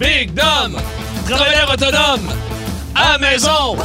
[0.00, 0.80] Big Dom,
[1.28, 2.32] travailleur autonome,
[2.94, 3.76] à maison.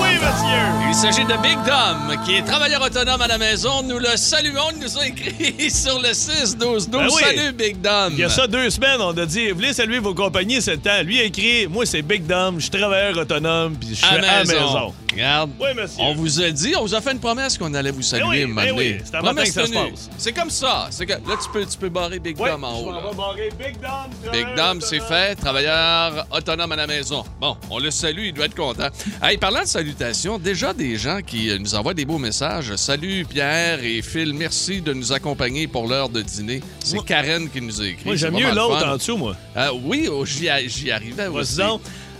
[0.00, 0.83] Oui, monsieur.
[0.96, 3.82] Il s'agit de Big Dom, qui est travailleur autonome à la maison.
[3.82, 4.70] Nous le saluons.
[4.76, 6.88] Il nous a écrit sur le 6-12-12.
[6.88, 7.20] Ben oui.
[7.20, 8.12] Salut, Big Dom.
[8.12, 10.76] Il y a ça deux semaines, on a dit, vous voulez saluer vos compagnies, le
[10.76, 11.02] temps.
[11.02, 14.10] Lui a écrit, moi, c'est Big Dom, je suis travailleur autonome, puis je suis à
[14.10, 14.54] à la maison.
[14.54, 14.94] maison.
[15.10, 15.50] Regarde.
[15.60, 16.00] Oui, monsieur.
[16.00, 18.42] On vous a dit, on vous a fait une promesse qu'on allait vous saluer oui,
[18.42, 19.90] un moment ben oui, c'est matin que ça se tenue.
[19.90, 20.10] passe.
[20.16, 20.88] C'est comme ça.
[20.98, 23.14] Que, là, tu peux, tu peux barrer Big Oui, Dom en haut.
[23.14, 24.32] barrer Big Dom.
[24.32, 25.34] Big Dom, c'est fait.
[25.34, 27.24] Travailleur autonome à la maison.
[27.40, 28.88] Bon, on le salue, il doit être content.
[29.22, 32.74] Hey, parlant de salutations, déjà des gens qui euh, nous envoient des beaux messages.
[32.76, 36.60] Salut Pierre et Phil, merci de nous accompagner pour l'heure de dîner.
[36.84, 38.04] C'est Moi- Karen qui nous a écrit.
[38.04, 39.36] Moi, j'aime mieux l'autre en dessous, moi.
[39.56, 41.60] Euh, oui, oh, j'y j'y arrivais aussi.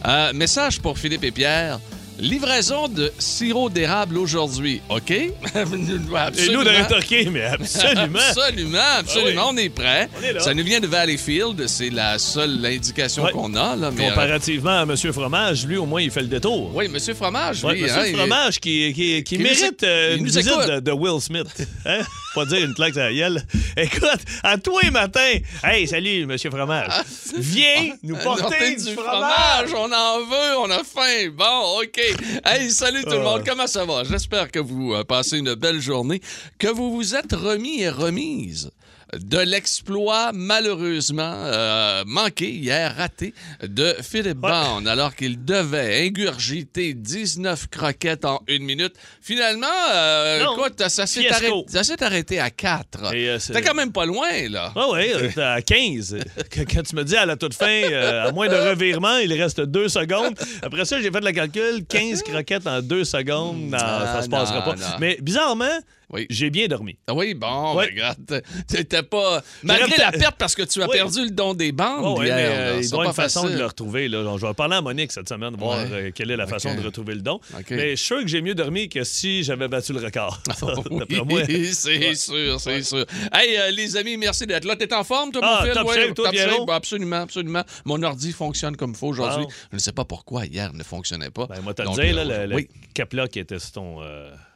[0.06, 1.78] Euh, message pour Philippe et Pierre.
[2.18, 5.10] Livraison de sirop d'érable aujourd'hui, OK?
[5.10, 8.18] Et nous de rétorquer, mais absolument.
[8.28, 9.42] Absolument, absolument.
[9.46, 10.08] Ah On est prêt.
[10.18, 10.40] On est là.
[10.40, 11.66] Ça nous vient de Valleyfield.
[11.66, 13.32] C'est la seule indication Ouais.
[13.32, 13.74] qu'on a.
[13.76, 16.70] Là, mais, Comparativement à Monsieur Fromage, lui, au moins, il fait le détour.
[16.74, 17.82] oui, Monsieur Fromage, lui.
[17.82, 20.80] Monsieur hein, il- Fromage qui, qui, qui qui nous mérite euh, une nous visite de,
[20.80, 21.46] de Will Smith.
[21.86, 22.00] Hein?
[22.34, 23.42] Pas dire une claque à gueule.
[23.76, 25.20] Écoute, à toi et matin,
[25.62, 26.90] hey, salut, Monsieur Fromage.
[27.36, 29.68] Viens nous porter Porter du, fromage.
[29.76, 31.30] On en veut, on a faim.
[31.32, 32.00] Bon, OK.
[32.44, 33.22] Hey, salut tout le Ah.
[33.24, 33.42] monde.
[33.46, 34.04] Comment ça va?
[34.04, 36.20] J'espère que vous euh, passez une belle journée,
[36.58, 38.70] que vous vous êtes remis et remise
[39.12, 44.38] de l'exploit malheureusement euh, manqué hier, raté, de Philippe.
[44.38, 48.94] Bond, alors qu'il devait ingurgiter 19 croquettes en une minute.
[49.20, 50.56] Finalement, euh, Non.
[50.56, 51.44] écoute, ça s'est Fiasco.
[51.46, 53.14] arrêté, ça s'est arrêté à 4.
[53.14, 54.72] Et, euh, c'est- T'es quand même pas loin, là.
[54.74, 55.06] Ah oui,
[55.40, 56.16] à 15.
[56.50, 59.32] Que- Quand tu me dis à la toute fin, euh, à moins de revirement, il
[59.32, 60.34] reste deux secondes.
[60.62, 64.38] Après ça, j'ai fait le calcul, 15 croquettes en deux secondes, non, ça se non,
[64.38, 64.74] passera pas.
[64.76, 64.86] non.
[65.00, 65.78] Mais bizarrement,
[66.14, 66.26] Oui.
[66.30, 66.96] j'ai bien dormi.
[67.06, 69.42] Ah Oui, bon, ben, regarde, t'étais pas...
[69.62, 70.92] Malgré la perte, parce que tu as Oui.
[70.96, 73.24] perdu le don des bandes Oh, hier, mais, euh, il c'est doit y pas avoir
[73.24, 73.54] une façon facile.
[73.56, 74.08] de le retrouver.
[74.08, 74.22] Là.
[74.22, 75.88] Donc, je vais parler à Monique cette semaine, voir Ouais.
[75.92, 77.40] euh, quelle est la façon de retrouver le don.
[77.70, 80.40] Mais je suis sûr que j'ai mieux dormi que si j'avais battu le record.
[80.90, 81.42] D'après moi.
[81.48, 83.04] Oui, c'est sûr, c'est sûr.
[83.32, 84.76] Hey, euh, les amis, merci d'être là.
[84.76, 85.74] T'es en forme, toi, Ah, mon fils?
[85.74, 86.48] top shape, toi, top shape?
[86.48, 86.66] Pierrot?
[86.66, 87.62] Ben, absolument, absolument.
[87.84, 89.46] Mon ordi fonctionne comme il faut aujourd'hui.
[89.70, 91.46] Je ne sais pas pourquoi hier ne fonctionnait pas.
[91.46, 92.68] Ben, moi, t'as dit, là, euh, le, le Oui.
[92.94, 94.00] cap-là qui était sur ton,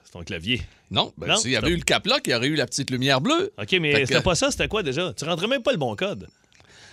[0.08, 0.62] sur ton clavier.
[0.90, 3.20] Non, ben, s'il y avait eu le cap-là, il y aurait eu la petite lumière
[3.20, 3.52] bleue.
[3.60, 5.12] OK, mais que- c'était pas ça, c'était quoi déjà?
[5.12, 6.28] Tu rentrais même pas le bon code.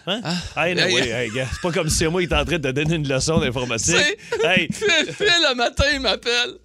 [0.08, 0.22] Hein?
[0.56, 1.32] Ah, hey, no hey, hey.
[1.34, 3.40] c'est pas comme si c'est moi qui était en train de te donner une leçon
[3.40, 3.96] d'informatique.
[3.96, 6.56] C'est- Hey, Phil, le matin, il m'appelle.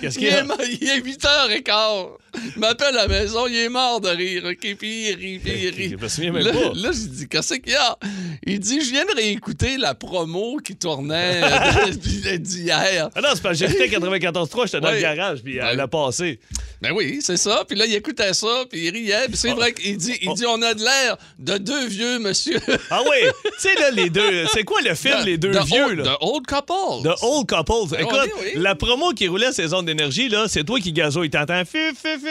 [0.00, 0.44] qu'est-ce Il qu'il y a?
[0.80, 2.08] il est 8h15.
[2.34, 4.76] Il m'appelle à la maison, il est mort de rire, OK?
[4.78, 5.96] Puis il rit, puis il rit.
[6.42, 7.98] Là, là, j'ai dit, qu'est-ce qu'il y a?
[8.46, 11.90] Il dit, je viens de réécouter la promo qui tournait euh,
[12.38, 13.10] d'hier.
[13.14, 15.80] Ah non, c'est parce que j'écoutais 94.3, j'étais dans le garage, puis elle Ouais.
[15.82, 16.38] a passé.
[16.80, 17.64] Ben oui, c'est ça.
[17.68, 19.26] Puis là, il écoutait ça, puis il riait.
[19.28, 19.56] Puis c'est Oh.
[19.56, 22.58] vrai qu'il dit, il dit, on a de l'air de deux vieux monsieur.
[22.90, 24.46] Ah oui, tu sais, là, les deux.
[24.52, 26.14] C'est quoi le film, les deux The vieux, old, là?
[26.14, 27.08] The old couple.
[27.08, 28.00] The Old Couples.
[28.00, 28.50] Écoute, oui, oui.
[28.56, 31.30] la promo qui roulait ces ondes d'énergie, là, c'est toi qui gazouille.
[31.30, 32.21] T'entends fif, fif,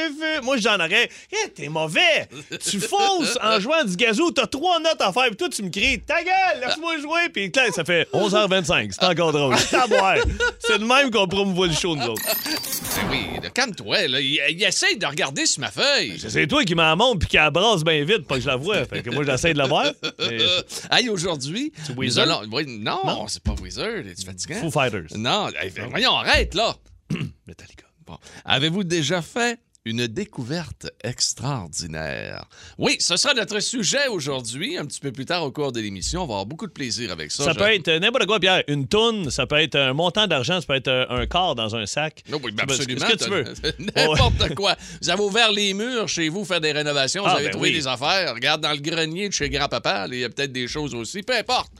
[0.44, 1.10] Moi, j'en aurais.
[1.32, 2.28] Eh, t'es mauvais.
[2.70, 4.32] Tu fausses en jouant du gazou.
[4.32, 5.28] T'as trois notes à faire.
[5.28, 7.30] Puis toi, tu me cries, ta gueule, laisse-moi jouer.
[7.34, 8.92] Puis clair, ça fait 11h25.
[8.92, 9.56] C'est encore drôle.
[10.60, 12.22] C'est de même qu'on promouvoit le show, nous autres.
[12.24, 14.08] Ben oui, calme-toi.
[14.08, 14.20] Là.
[14.22, 16.20] Il, il essaye de regarder sur ma feuille.
[16.28, 18.56] C'est toi qui m'en montre puis qui la brasse bien vite, pas que je la
[18.58, 18.86] vois.
[18.86, 19.86] Fait que moi, j'essaie de la voir.
[20.20, 20.38] Mais-
[20.92, 23.28] Hey, aujourd'hui, C'est allons- non, Non?
[23.28, 24.06] c'est pas Wizard.
[24.06, 24.60] Es-tu fatiguant?
[24.62, 25.08] Foo Fighters.
[25.18, 26.76] Non, hey, voyons, arrête, là.
[27.48, 27.86] Metallica.
[28.06, 28.18] Bon.
[28.46, 32.46] Avez-vous déjà fait une découverte extraordinaire?
[32.78, 34.78] Oui, ce sera notre sujet aujourd'hui.
[34.78, 37.12] Un petit peu plus tard au cours de l'émission, on va avoir beaucoup de plaisir
[37.12, 37.44] avec ça.
[37.46, 38.64] Ça peut être euh, n'importe quoi, Pierre.
[38.68, 41.76] Une toune, ça peut être un montant d'argent, ça peut être euh, un quart dans
[41.76, 42.24] un sac.
[42.30, 43.06] Non, oui, ben absolument.
[43.08, 43.44] Ce que tu veux.
[43.96, 44.76] N'importe quoi.
[45.02, 47.70] Vous avez ouvert les murs chez vous, faire des rénovations, vous Ah, avez ben trouvé
[47.70, 47.76] oui.
[47.76, 48.34] des affaires.
[48.34, 51.24] Regarde dans le grenier de chez grand-papa, il y a peut-être des choses aussi.
[51.24, 51.72] Peu importe.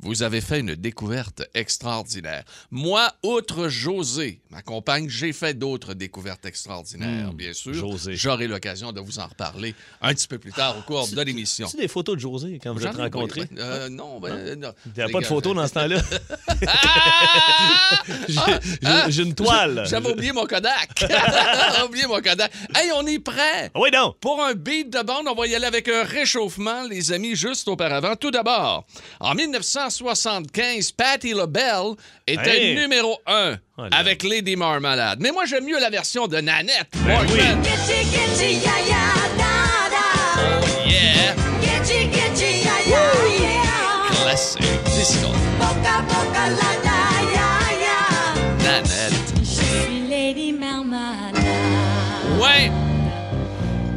[0.00, 2.44] Vous avez fait une découverte extraordinaire.
[2.70, 7.72] Moi, outre José, ma compagne, j'ai fait d'autres découvertes extraordinaires, bien sûr.
[7.72, 8.16] Hmm, José.
[8.16, 11.66] J'aurai l'occasion de vous en reparler un petit peu plus tard au cours de l'émission.
[11.68, 13.42] Tu des photos de José quand vous J'en êtes rencontrés?
[13.50, 13.56] oui.
[13.58, 14.72] Euh, non, ben, non.
[14.86, 16.00] Il n'y a pas de photos dans ce temps-là.
[16.66, 18.58] Ah!
[19.08, 19.24] J'ai Ah!
[19.24, 19.84] une toile.
[19.88, 20.90] J'avais oublié mon Kodak.
[21.00, 22.52] J'avais oublié mon Kodak.
[22.74, 23.70] Hey, on est prêt.
[23.74, 24.14] Ah Oui, non.
[24.20, 27.68] Pour un beat de bande, on va y aller avec un réchauffement, les amis, juste
[27.68, 28.16] auparavant.
[28.16, 28.86] Tout d'abord,
[29.20, 29.36] en
[29.88, 31.94] 1975, Patti LaBelle
[32.26, 32.74] était Hey.
[32.80, 33.88] numéro un Oh là.
[33.92, 35.18] avec Lady Marmalade.
[35.20, 36.88] Mais moi, j'aime mieux la version de Nanette.
[36.92, 37.26] Ben oui.
[37.36, 37.62] Morgan.
[37.64, 39.04] Gitchy, gitchy, ya, ya,
[39.36, 40.88] da, da.
[40.88, 44.22] Yeah, ya, ya, yeah.
[44.22, 45.28] classique disco.
[45.58, 46.83] Boca, boca, la,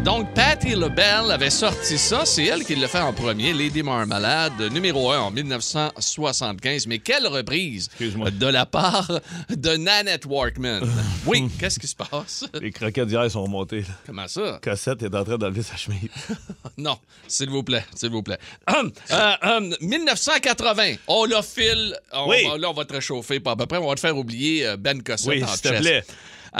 [0.07, 2.23] Donc, Patti LaBelle avait sorti ça.
[2.25, 6.87] C'est elle qui l'a fait en premier, Lady Marmalade, numéro 1 en 1975.
[6.87, 9.11] Mais quelle reprise de la part
[9.49, 10.83] de Nanette Workman.
[11.25, 12.45] Oui, qu'est-ce qui se passe?
[12.61, 13.81] Les croquettes d'hier sont remontées.
[13.81, 13.87] là.
[14.05, 14.61] Comment ça?
[14.63, 16.07] Cossette est en train d'enlever sa chemise.
[16.77, 18.37] Non, s'il vous plaît, s'il vous plaît.
[18.67, 21.99] Hum, euh, hum, 1980, on l'a file.
[22.13, 22.47] On Oui.
[22.57, 23.41] là, on va te réchauffer.
[23.41, 25.69] Pas à peu près, on va te faire oublier euh, Ben Cossette Oui, en s'il
[25.69, 26.05] te plaît.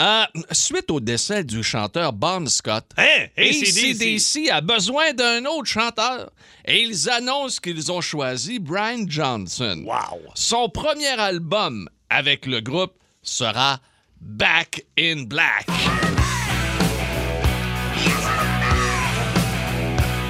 [0.00, 3.26] Euh, suite au décès du chanteur Bon Scott, Hein?
[3.36, 4.48] AC/DC.
[4.50, 6.30] A besoin d'un autre chanteur
[6.64, 9.82] et ils annoncent qu'ils ont choisi Brian Johnson.
[9.84, 10.20] Wow.
[10.34, 12.92] Son premier album avec le groupe
[13.22, 13.80] sera
[14.20, 15.66] Back in Black.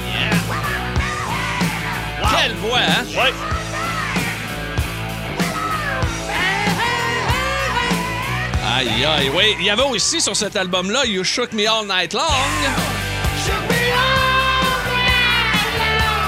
[0.06, 0.38] Yeah.
[2.30, 3.04] Quelle voix, hein?
[3.14, 3.57] Ouais.
[8.76, 9.56] Aïe, aïe, oui.
[9.58, 12.20] Il y avait aussi sur cet album-là You Shook Me All Night Long.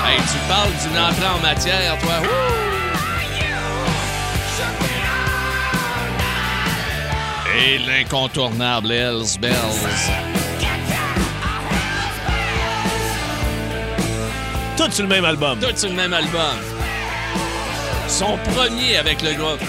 [0.07, 2.15] Hey, tu parles d'une entrée en matière, toi.
[7.59, 9.55] Et l'incontournable Hells Bells.
[14.77, 15.59] Tout sur le même album.
[15.59, 16.57] Tout sur le même album.
[18.09, 19.61] Son premier avec le groupe.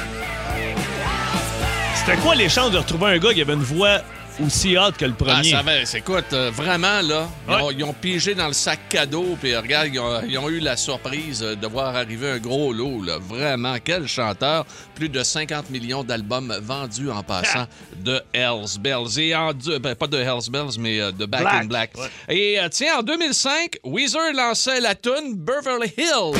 [2.05, 3.99] C'était quoi les chances de retrouver un gars qui avait une voix
[4.43, 5.51] aussi haute que le Ah, premier?
[5.51, 8.79] ça va, c'est- écoute, euh, vraiment, là, ils, ont, ils ont pigé dans le sac
[8.89, 12.37] cadeau, puis regarde, ils ont, ils ont eu la surprise euh, de voir arriver un
[12.39, 13.19] gros lot, là.
[13.19, 14.65] Vraiment, quel chanteur.
[14.95, 17.67] Plus de 50 millions d'albums vendus en passant
[17.97, 19.19] de Hells Bells.
[19.19, 22.09] Et en ben, pas de Hells Bells, mais euh, de Back in Black, Black.
[22.29, 22.35] ouais.
[22.35, 26.39] Et euh, tiens, en 2005, Weezer lançait la tune Beverly Hills.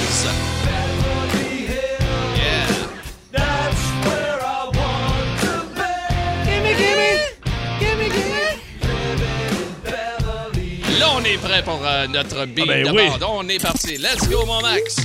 [11.32, 13.08] Est prêt pour euh, notre beat ben de oui.
[13.10, 13.24] bande.
[13.30, 13.98] On est parti.
[13.98, 14.96] Let's go, mon Max.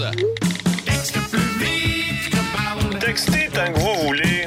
[3.01, 4.47] Textez tant que vous voulez.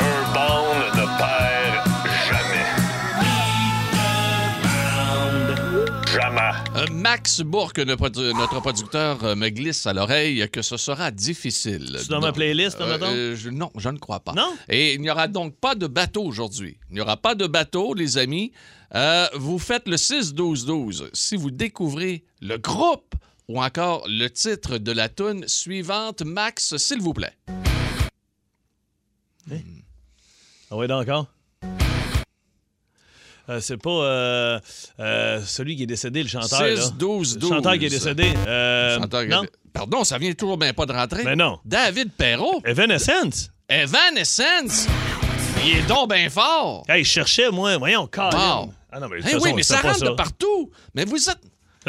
[0.00, 1.84] Un bond ne perd
[2.28, 2.66] jamais.
[6.14, 6.52] Jamais.
[6.76, 11.10] Euh, Max Bourque, notre, produ- notre producteur, euh, me glisse à l'oreille que ce sera
[11.10, 11.96] difficile.
[11.98, 12.32] C'est dans ma Non.
[12.32, 14.32] playlist, là, Euh, euh, je- non, je ne crois pas.
[14.34, 14.54] Non?
[14.68, 16.78] Et il n'y aura donc pas de bateau aujourd'hui.
[16.90, 18.52] Il n'y aura pas de bateau, les amis.
[18.94, 21.10] Euh, vous faites le 6-12-12.
[21.12, 23.14] Si vous découvrez le groupe
[23.48, 27.34] ou encore le titre de la tune suivante, Max, s'il vous plaît.
[30.70, 31.26] Ah ouais, d'accord.
[33.50, 34.60] Euh, c'est pas euh,
[35.00, 36.60] euh, celui qui est décédé, le chanteur.
[36.60, 36.74] là.
[36.74, 37.40] 6-12-12.
[37.40, 38.34] Le chanteur qui est décédé.
[38.46, 39.42] Euh, Chanteur- non?
[39.72, 41.24] Pardon, ça vient toujours bien pas de rentrer.
[41.24, 41.58] Mais non.
[41.64, 42.60] David Perrault.
[42.66, 43.50] Evanescence.
[43.70, 44.86] Evanescence.
[45.64, 46.84] Il est donc bien fort.
[46.88, 47.78] Hey, je cherchais, moi.
[47.78, 48.68] Voyons, Colin.
[48.90, 50.70] Ah non, mais de toute oui, façon, mais c'était ça rentre de partout.
[50.94, 51.40] Mais vous êtes,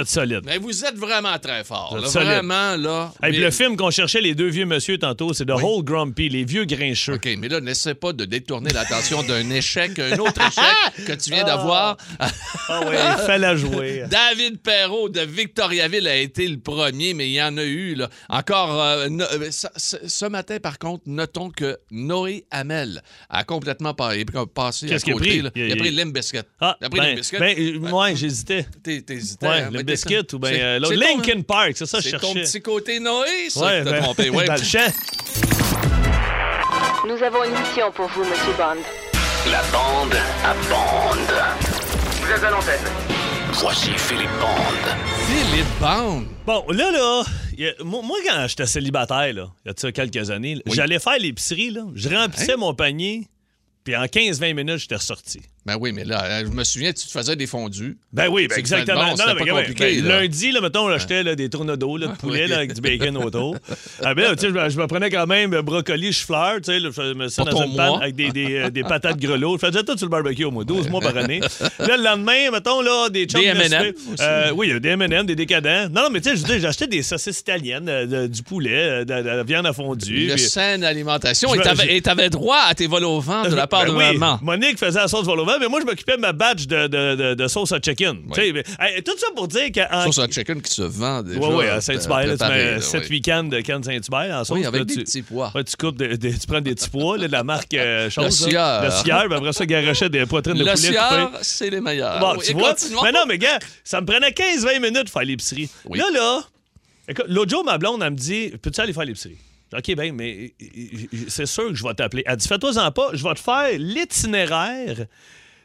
[0.05, 0.41] C'est solide.
[0.45, 1.89] mais vous êtes vraiment très fort.
[1.91, 2.09] Vous êtes là.
[2.09, 2.27] solide.
[2.29, 3.11] Vraiment, là.
[3.23, 5.83] Hey, puis Mais- le film qu'on cherchait, les deux vieux monsieur tantôt, c'est The Whole
[5.83, 7.13] Grumpy, les vieux grincheux.
[7.15, 11.29] OK, mais là, n'essaie pas de détourner l'attention d'un échec, un autre échec que tu
[11.31, 11.97] viens d'avoir.
[12.19, 14.03] Ah ouais, il fallait jouer.
[14.09, 17.95] David Perrault de Victoriaville a été le premier, mais il y en a eu.
[17.95, 18.09] Là.
[18.29, 24.85] Encore, euh, no- euh, ce matin, par contre, notons que Noé Hamel a complètement passé
[24.85, 25.41] à Qu'est-ce qu'il a pris?
[25.41, 25.49] là.
[25.55, 26.39] Il- a pris Limp Bizkit.
[26.59, 27.37] Ah, il a pris ben, Limp Bizkit.
[27.39, 28.65] ben, euh, ouais, j'hésitais.
[28.83, 30.93] T'es- t'hésitais, Ouais, hein, biscuit ou bien euh, l'autre.
[30.93, 32.51] ton- Linkin Park, c'est ça que je C'est ton cherchais.
[32.51, 34.29] petit côté Noé, ça, Ouais, que t'as ben, trompé.
[34.31, 34.45] Ouais.
[34.45, 34.91] dans le champ.
[37.07, 38.81] Nous avons une mission pour vous, Monsieur Bond.
[39.49, 41.19] La bande à bande.
[42.21, 42.79] Vous êtes à l'antenne.
[43.53, 44.95] Voici Philippe Bande.
[45.27, 46.25] Philippe Bond.
[46.45, 49.91] Bon, là, là, a- moi, moi, quand j'étais célibataire, là, il y a de ça
[49.91, 52.57] quelques années, j'allais faire l'épicerie, là, je remplissais Hein?
[52.57, 53.27] mon panier,
[53.83, 55.41] puis en 15-20 minutes, j'étais ressorti.
[55.65, 57.97] Ben oui, mais là, euh, je me souviens, tu te faisais des fondus.
[58.13, 59.15] Ben oui, ben exactement.
[59.15, 60.21] pas regarde, compliqué, ben, là.
[60.21, 63.17] lundi, là, mettons, j'achetais là, des tourneaux d'eau, là, de poulet là, avec du bacon
[63.17, 63.55] autour.
[64.03, 67.27] ah, ben, tu sais, je, me- prenais quand même brocoli, chou-fleur, tu sais, je me
[67.27, 69.57] ça dans une panne avec des, des, euh, des patates grelots.
[69.61, 71.39] Je faisais tout sur le barbecue au moins, 12 mois par année.
[71.79, 73.93] Là, le lendemain, mettons, là, des chums Des de M&M.
[74.21, 75.89] Euh, oui, il y a des M&M, des décadents.
[75.89, 79.43] Non, non, mais tu sais, j'achetais des saucisses italiennes, euh, du poulet, euh, de, la
[79.43, 80.27] viande à fondu.
[80.27, 81.53] Le puis- saine alimentation.
[81.87, 84.39] Et t'avais droit à tes vols au vent de la part Ben de maman.
[84.41, 87.15] Monique faisait la sauce vol au mais moi, je m'occupais de ma batch de, de,
[87.15, 88.17] de, de sauce à chicken.
[88.35, 90.03] Mais, hey, tout ça pour dire qu'en.
[90.05, 91.39] Sauce à chicken qui se vend déjà.
[91.39, 93.21] Oui, oui, à euh, Saint-Hubert, tu mets là, 7 oui.
[93.21, 94.57] cannes de canne Saint-Hubert en sauce.
[94.57, 95.51] Oui, avec là, des tu- petits pois.
[95.55, 95.97] Ouais, tu coupes,
[96.47, 98.25] prends des petits pois là, de la marque euh, chose.
[98.25, 98.49] Le.
[98.51, 98.83] Sieur.
[98.83, 101.37] Le Sieur, puis après ça, garochais des poitrines de Le poulet sieur, coupées.
[101.43, 102.19] c'est les meilleurs.
[102.19, 102.75] Bon, Oui, tu vois?
[103.03, 105.69] Mais non, mais gars, ça me prenait 15-20 minutes de faire l'épicerie.
[105.93, 106.41] Là, là,
[107.07, 109.37] écoute, l'autre jour, ma blonde, elle me dit Peux-tu aller faire l'épicerie?
[109.77, 110.53] OK, ben, mais
[111.27, 112.23] c'est sûr que je vais t'appeler.
[112.25, 115.05] Elle dit Fais-toi-en pas, je vais te faire l'itinéraire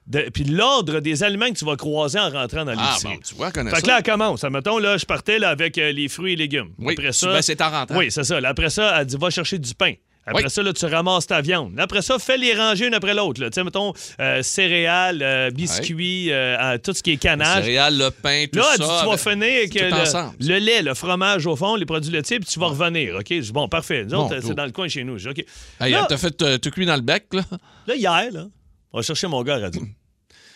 [0.06, 3.14] de- puis l'ordre des aliments que tu vas croiser en rentrant dans Ah, l'épicerie.
[3.14, 3.82] bon, tu vois, connais Fait ça.
[3.82, 4.42] que là, elle commence.
[4.44, 6.70] Mettons, là, je partais là, avec euh, les fruits et légumes.
[6.78, 7.96] Oui, Après ça, ben, c'est en rentrant.
[7.96, 8.38] Oui, c'est ça.
[8.40, 9.94] Là, après ça, elle dit va chercher du pain.
[10.26, 10.50] Après Oui.
[10.50, 11.76] ça, là, tu ramasses ta viande.
[11.76, 13.42] Là, après ça, fais les ranger une après l'autre.
[13.42, 13.50] là.
[13.50, 17.62] Tu sais, mettons, euh, céréales, euh, biscuits, euh, tout ce qui est canage.
[17.64, 18.84] Céréales, le pain, tout Là, ça.
[18.84, 22.40] dit, tu vas finir avec le, le lait, le fromage au fond, les produits laitiers,
[22.40, 23.16] puis tu vas revenir.
[23.16, 23.32] OK?
[23.52, 24.04] Bon, parfait.
[24.04, 25.26] Nous Bon, c'est dans le coin chez nous.
[25.28, 25.44] OK.
[25.80, 27.42] Hey, là, t'as fait tout cuit dans le bec, là?
[27.86, 28.46] là, hier, là,
[28.92, 29.82] on va chercher mon gars à radio.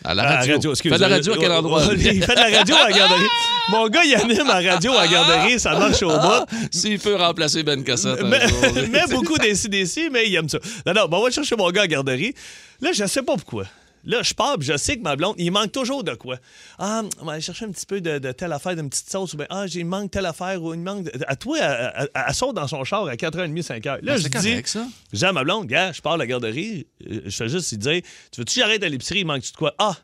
[0.04, 0.70] À la À la radio.
[0.70, 0.92] excuse.
[0.92, 1.82] De la radio à quel endroit?
[1.96, 3.26] Il fait de la radio à la garderie.
[3.70, 6.46] Mon gars, il anime à radio à la garderie, ça marche au bout.
[6.70, 8.22] S'il peut remplacer Ben Cassette.
[8.22, 8.40] Mais,
[8.90, 10.58] mais beaucoup d'ACDC, mais il aime ça.
[10.86, 12.34] Non, non, bon, on va chercher mon gars à la garderie.
[12.80, 13.64] Là, je sais pas pourquoi.
[14.04, 16.38] Là, je pars, je sais que ma blonde, il manque toujours de quoi.
[16.78, 19.34] Ah, on va aller chercher un petit peu de, de telle affaire, d'une petite sauce,
[19.34, 21.04] ou bien, ah, il manque telle affaire, ou il manque.
[21.04, 23.86] de- À toi, elle, elle- elle saute dans son char à 4h30, 5h.
[23.86, 24.86] Là, Ben, je c'est dis, ça.
[25.12, 28.02] dis à ma blonde, gars, je pars à la garderie, je fais juste lui dire,
[28.32, 29.74] tu veux-tu j'arrête à l'épicerie, il manque-tu de quoi?
[29.78, 29.96] Ah!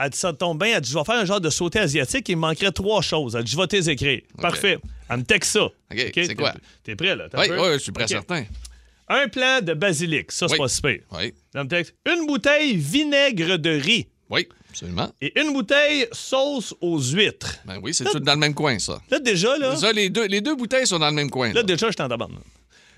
[0.00, 0.76] Elle dit, ça tombe bien.
[0.76, 3.34] Elle dit, je vais faire un genre de sauté asiatique, il me manquerait trois choses.
[3.34, 4.20] Elle dit, je vais t'les écrire.
[4.40, 4.78] Parfait.
[5.10, 5.66] Elle me texte ça.
[5.90, 6.54] c'est T'es- quoi?
[6.84, 7.26] T'es prêt, là?
[7.34, 8.08] Oui, oui, je suis prêt OK.
[8.10, 8.44] certain.
[9.08, 10.58] Un plan de basilic, ça, c'est Oui.
[10.58, 11.00] pas si pire.
[11.12, 15.10] Oui, Dans le texte, une bouteille vinaigre de riz oui, absolument.
[15.20, 17.56] et une bouteille sauce aux huîtres.
[17.64, 19.00] Ben oui, c'est tout dans le même coin, ça.
[19.10, 21.48] Là, déjà, là, Ça, les deux, les deux bouteilles sont dans le même coin.
[21.48, 21.62] là Là.
[21.62, 22.38] déjà, je suis en tabarnak.
[22.38, 22.44] Ben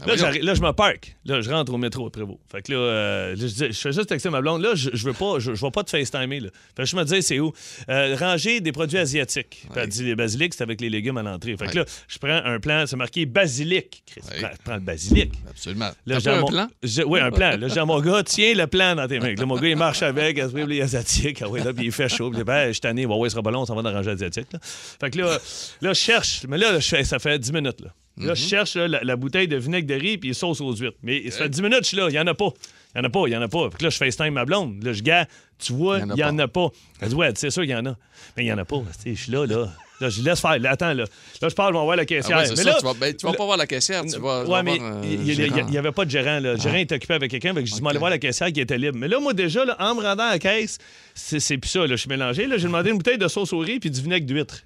[0.00, 0.20] Là, voyons.
[0.20, 1.16] j'arrive- là, je me parque.
[1.24, 2.38] Là, je rentre au métro après vous.
[2.50, 4.62] Fait que là, euh, là, je, fais juste texter ma blonde.
[4.62, 6.40] Là, je, je veux pas, je, je vais pas te FaceTimer.
[6.40, 6.48] Là.
[6.76, 7.52] Fait que je me dis, c'est où?
[7.88, 9.66] Euh, ranger des produits asiatiques.
[9.70, 11.56] Puis elle dit, les basilics, c'est avec les légumes à l'entrée.
[11.56, 11.76] Fait que Ouais.
[11.76, 14.02] là, je prends un plan, c'est marqué basilic.
[14.06, 14.40] Chris, Ouais.
[14.40, 15.32] prends, prends le basilic.
[15.48, 15.90] Absolument.
[16.06, 16.68] Là, j'ai un mon- plan?
[17.06, 17.56] Oui, un plan.
[17.56, 19.34] Là, j'ai à mon gars, tiens le plan dans tes mains.
[19.36, 21.42] Là, mon gars, il marche avec, elle se les asiatiques.
[21.42, 22.30] Ah oui, là, puis il fait chaud.
[22.30, 23.82] Puis il ben, je suis tanné, ouais, ouais, ce sera pas long, on s'en va
[23.82, 24.52] dans la rangée asiatique.
[24.52, 24.58] Là.
[24.62, 25.38] Fait que là,
[25.80, 26.44] là, je cherche.
[26.48, 27.80] Mais là, je fais- ça fait 10 minutes.
[27.80, 27.88] Là,
[28.26, 30.96] là je cherche là, la, la bouteille de vinaigre de riz puis sauce aux huîtres.
[31.02, 32.50] Mais ça fait 10 minutes, je suis là, il y en a pas.
[32.94, 33.68] Il y en a pas, il y en a pas.
[33.70, 34.82] Puis là, je FaceTime ma blonde.
[34.82, 35.26] Là, je gars,
[35.60, 36.42] tu vois, Il y en a en pas.
[36.44, 36.68] a pas.
[37.00, 37.96] Elle dit, ouais, c'est sûr qu'il y en a.
[38.36, 38.82] Mais il y en a pas.
[39.06, 39.68] Je suis là, là.
[40.00, 40.58] Là, je laisse faire.
[40.58, 41.04] Là, attends, là.
[41.42, 42.38] Là, je parle, je vais voir la Ah caissière.
[42.38, 44.50] ouais, mais là, tu vas, ben, tu vas pas voir la caissière, tu vas, tu
[44.50, 46.40] Ouais, mais euh, il n'y avait pas de gérant.
[46.40, 46.54] Là.
[46.54, 47.54] Le gérant était occupé avec quelqu'un.
[47.54, 47.88] que Je dis, Ok.
[47.90, 48.96] aller voir la caissière qui était libre.
[48.98, 50.78] Mais là, moi, déjà, là, en me rendant à la caisse,
[51.14, 51.80] c'est c'est plus ça.
[51.80, 52.46] Là, je suis mélangé.
[52.46, 54.62] Là, j'ai demandé une bouteille de sauce au riz puis du vinaigre d'huître.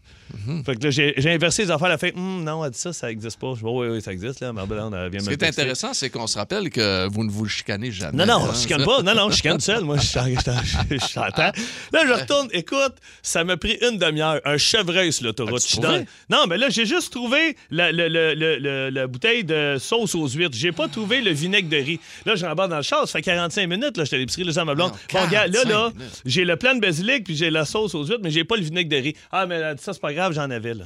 [0.46, 0.64] Mhm.
[0.64, 1.88] Fait que là, j'ai inversé les affaires.
[1.88, 3.52] Elle a fait, Hum, non, elle dit ça, ça n'existe pas.
[3.54, 4.40] Je dis, oui, oui, ça existe.
[4.40, 4.52] Là.
[4.52, 7.30] Ma blonde, elle vient Ce qui est intéressant, c'est qu'on se rappelle que vous ne
[7.30, 8.24] vous chicanez jamais.
[8.24, 9.02] Non, non, hein, je chicane pas.
[9.02, 9.84] Non, non, je chicane seul.
[9.84, 10.12] Moi, je
[10.44, 11.52] temps.
[11.92, 12.48] Là, je retourne.
[12.52, 14.40] Écoute, ça m'a pris une demi-heure.
[14.44, 15.62] Un chevreuil sur l'autoroute.
[16.30, 20.56] Non, mais là, j'ai juste trouvé la, le- le- la bouteille de sauce aux huîtres.
[20.56, 22.00] J'ai pas trouvé le vinaigre de riz.
[22.26, 23.06] Là, j'embarque dans le char.
[23.06, 23.96] Ça fait 45 minutes.
[23.96, 24.92] Là, j'étais à l'épicerie, j'ai ma blonde.
[24.92, 25.92] Non, Bon, gars, là, 45 là,
[26.24, 28.62] j'ai le plan de basilic puis j'ai la sauce aux huîtres, mais j'ai pas le
[28.62, 29.14] vinaigre de riz.
[29.32, 30.84] Ah, mais ça, c'est pas grave, j'en avais, là.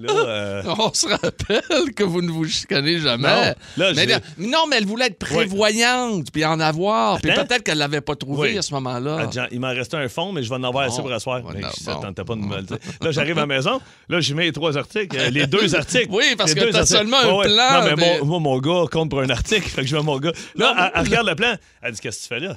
[0.00, 3.28] Là, euh, On se rappelle que vous ne vous chicanez jamais.
[3.76, 7.20] Non, là, mais, je- là- non, mais elle voulait être prévoyante, puis en avoir.
[7.20, 8.58] Puis peut-être qu'elle l'avait pas trouvé Oui.
[8.58, 9.28] à ce moment-là.
[9.52, 11.04] Il m'en restait un fond, mais je vais en avoir assez Bon.
[11.04, 11.42] pour asseoir.
[11.78, 12.00] Ça bon.
[12.00, 12.78] tentait pas de me le dire.
[13.00, 13.80] Là, j'arrive à la maison.
[14.08, 15.16] Là, j'y mets les trois articles.
[15.16, 16.08] euh, les deux articles.
[16.10, 18.58] Oui, parce Les que t'as seulement un Ouais, plan, Non, mais, mais- Mon, moi, mon
[18.58, 19.68] gars compte pour un article.
[19.68, 20.32] Fait que je mets mon gars.
[20.56, 21.54] Là, elle, elle regarde le plan.
[21.82, 22.56] Elle dit Qu'est-ce que tu fais là?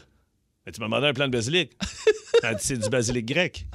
[0.73, 1.71] Tu m'as demandé un plan de basilic.
[2.43, 3.65] elle dit C'est du basilic grec.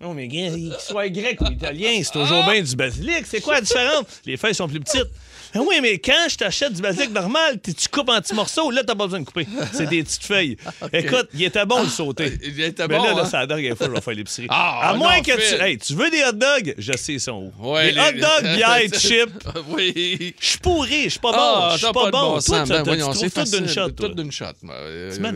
[0.00, 3.26] Non, mais gars, qu'il soit grec ou italien, c'est toujours bien du basilic.
[3.26, 4.04] C'est quoi la différence?
[4.26, 5.08] Les feuilles sont plus petites.
[5.54, 8.70] Ah oui, mais quand je t'achète du basilic normal, tu coupes en petits morceaux?
[8.70, 9.46] Là, t'as pas besoin de couper.
[9.72, 10.56] C'est des petites feuilles.
[10.92, 12.38] Écoute, il était bon le sauter.
[12.42, 13.28] Il était Mais bon, là, là hein?
[13.30, 14.46] c'est la dernière fois que je vais faire l'épicerie.
[14.50, 15.56] Ah, à moins non, que Phil.
[15.58, 15.62] tu.
[15.62, 16.74] Hey, tu veux des hot dogs?
[16.78, 17.72] Je sais, ils sont où.
[17.72, 19.30] Ouais, les, hot dogs, bière, chips.
[19.68, 20.34] oui.
[20.40, 21.38] Je suis pourri, je suis pas bon.
[21.38, 22.20] Ah, Je suis pas, de bon.
[22.34, 23.90] bon Toi, tu Ben, trouves tout d'une shot.
[23.90, 24.44] Tout d'une shot.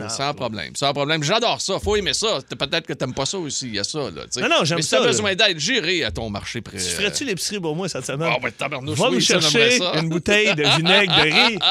[0.09, 0.75] Sans problème.
[0.75, 1.23] Sans problème.
[1.23, 1.79] J'adore ça.
[1.79, 2.39] Faut aimer ça.
[2.57, 3.67] Peut-être que t'aimes pas ça aussi.
[3.67, 3.99] Il y a ça.
[3.99, 4.23] Là.
[4.37, 5.09] Non, non, j'aime Mais si ça, t'as là.
[5.11, 6.77] besoin d'aide, j'irai à ton marché près.
[6.77, 8.31] Tu ferais-tu l'épicerie pour moi cette semaine?
[8.33, 11.57] Ah, ben, tabarnouche, Va me ça, chercher bouteille de vinaigre de riz.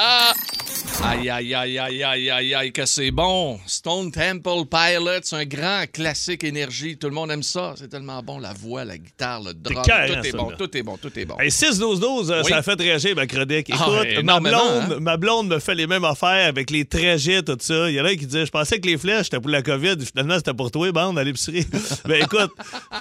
[1.05, 3.61] Aïe, aïe, aïe, aïe, aïe, aïe, aïe, que c'est bon.
[3.67, 6.97] Stone Temple Pilots, un grand classique énergie.
[6.97, 7.75] Tout le monde aime ça.
[7.77, 8.39] C'est tellement bon.
[8.39, 9.83] La voix, la guitare, le drum.
[9.85, 9.91] Tout
[10.27, 11.37] est bon, tout est bon, tout est bon.
[11.39, 12.51] Hey, 6-12-12, euh, Oui.
[12.51, 13.69] ça a fait réagir ma chronique.
[13.69, 14.99] Écoute, Ah, ma, énormément, blonde, hein?
[15.01, 17.91] ma blonde me fait les mêmes affaires avec les trajets, tout ça.
[17.91, 19.97] Il y en a qui disaient Je pensais que les flèches, c'était pour la COVID.
[20.05, 21.67] Finalement, c'était pour toi, bande, à l'épicerie.
[22.07, 22.53] ben écoute,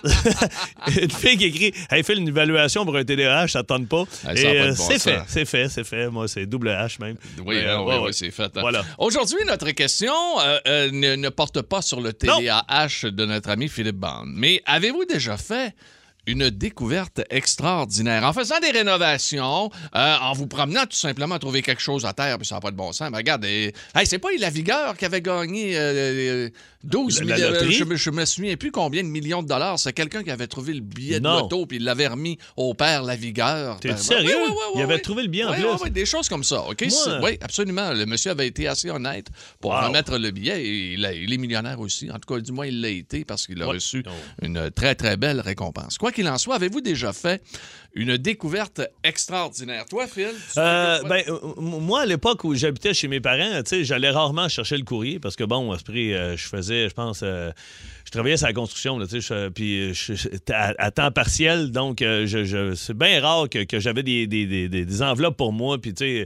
[1.01, 4.03] une fille qui écrit Elle fait une évaluation pour un TDAH, ça ne tente pas.
[4.29, 6.09] Hey, Et, euh, c'est fait, c'est fait, c'est fait.
[6.09, 7.15] Moi, c'est double H même.
[7.45, 8.13] Oui, Mais, hein, euh, oui, ouais, oui, ouais.
[8.13, 8.43] c'est fait.
[8.55, 8.61] hein.
[8.61, 8.83] Voilà.
[8.97, 13.67] Aujourd'hui, notre question euh, euh, ne, ne porte pas sur le TDAH de notre ami
[13.69, 14.25] Philippe Bond.
[14.27, 15.73] Mais avez-vous déjà fait
[16.27, 18.23] une découverte extraordinaire.
[18.23, 22.37] En faisant des rénovations, euh, en vous promenant tout simplement trouver quelque chose à terre,
[22.37, 23.09] puis ça n'a pas de bon sens.
[23.11, 26.49] Mais regarde, euh, hey, c'est pas la Vigueur qui avait gagné euh, euh,
[26.83, 27.49] 12 La- la millions.
[27.51, 27.73] loterie?
[27.73, 29.79] Je, je me souviens plus combien de millions de dollars.
[29.79, 33.03] C'est quelqu'un qui avait trouvé le billet de loto, puis il l'avait remis au père
[33.03, 33.79] la Vigueur.
[33.79, 34.35] T'es Ben, sérieux?
[34.75, 35.89] Il avait trouvé le billet en plus.
[35.91, 36.61] des choses comme ça.
[36.63, 36.85] OK?
[36.89, 37.91] C'est- Oui, absolument.
[37.93, 39.27] Le monsieur avait été assez honnête
[39.59, 39.87] pour Wow.
[39.87, 40.61] remettre le billet.
[40.63, 42.09] Et il, a- il est millionnaire aussi.
[42.11, 43.73] En tout cas, du moins, il l'a été parce qu'il a Ouais.
[43.75, 44.11] reçu Oh.
[44.41, 45.97] une très, très belle récompense.
[45.97, 47.43] Quoi qu'il en soit, avez-vous déjà fait
[47.95, 49.85] une découverte extraordinaire?
[49.85, 50.27] Toi, Phil?
[50.53, 54.77] tu Euh, ben, euh, moi, à l'époque où j'habitais chez mes parents, j'allais rarement chercher
[54.77, 57.51] le courrier parce que, bon, à ce prix, euh, je faisais, je pense, euh,
[58.05, 62.27] je travaillais sur la construction, je- puis je- j'étais à, à temps partiel, donc euh,
[62.27, 65.53] je, je- c'est bien rare que, que j'avais des, des- des- des- des enveloppes pour
[65.53, 66.25] moi, puis euh,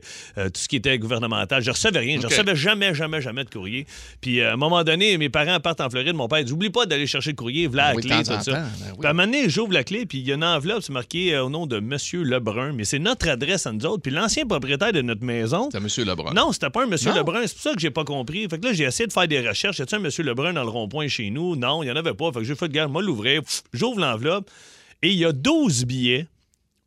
[0.50, 2.32] tout ce qui était gouvernemental, je recevais rien, je OK.
[2.34, 3.86] recevais jamais, jamais, jamais de courrier.
[4.22, 6.70] Puis euh, à un moment donné, mes parents partent en Floride, mon père dit, oublie
[6.72, 8.38] pas d'aller chercher le courrier, voilà la Oui, clé, tout ça.
[8.38, 9.06] temps, ben oui.
[9.06, 11.34] À un moment donné, j'ouvre la clé, puis il y a une enveloppe, c'est marqué
[11.36, 14.02] euh, au nom de Monsieur Lebrun, mais c'est notre adresse à nous autres.
[14.02, 15.70] Puis l'ancien propriétaire de notre maison.
[15.72, 16.08] C'est M.
[16.08, 16.34] Lebrun.
[16.34, 17.18] Non, c'était pas un Monsieur Non?
[17.18, 18.48] Lebrun, c'est pour ça que j'ai pas compris.
[18.50, 19.80] Fait que là, j'ai essayé de faire des recherches.
[19.80, 21.56] Y a-t-il un Monsieur Lebrun dans le rond-point chez nous?
[21.56, 22.32] Non, il y en avait pas.
[22.32, 23.42] Fait que j'ai fait de garde, moi l'ouvrir,
[23.74, 24.50] j'ouvre l'enveloppe
[25.02, 26.28] et il y a 12 billets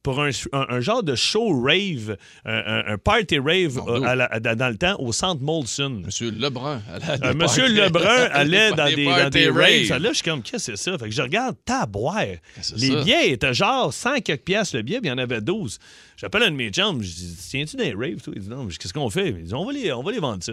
[0.02, 4.08] pour un, un- un genre de show rave, un, party rave euh, Dieu.
[4.08, 6.02] à la- à- dans le temps au centre Molson.
[6.04, 6.30] M.
[6.38, 6.80] Lebrun.
[6.92, 9.84] allait à des Euh, Monsieur parties- Lebrun allait dans des, dans des raves.
[9.86, 10.98] Ça, Là, je suis comme, qu'est-ce que c'est ça?
[10.98, 12.24] Fait que je regarde, taboire.
[12.60, 13.02] c'est Les ça?
[13.02, 15.78] billets étaient genre 100 quelques piastres le billet, puis il y en avait 12.
[16.16, 18.20] J'appelle un de mes chums, je dis, tiens-tu des raves?
[18.22, 18.32] toi?
[18.36, 19.28] Il dit, non, qu'est-ce qu'on fait?
[19.30, 20.52] Il dit, on va les, on va les vendre ça.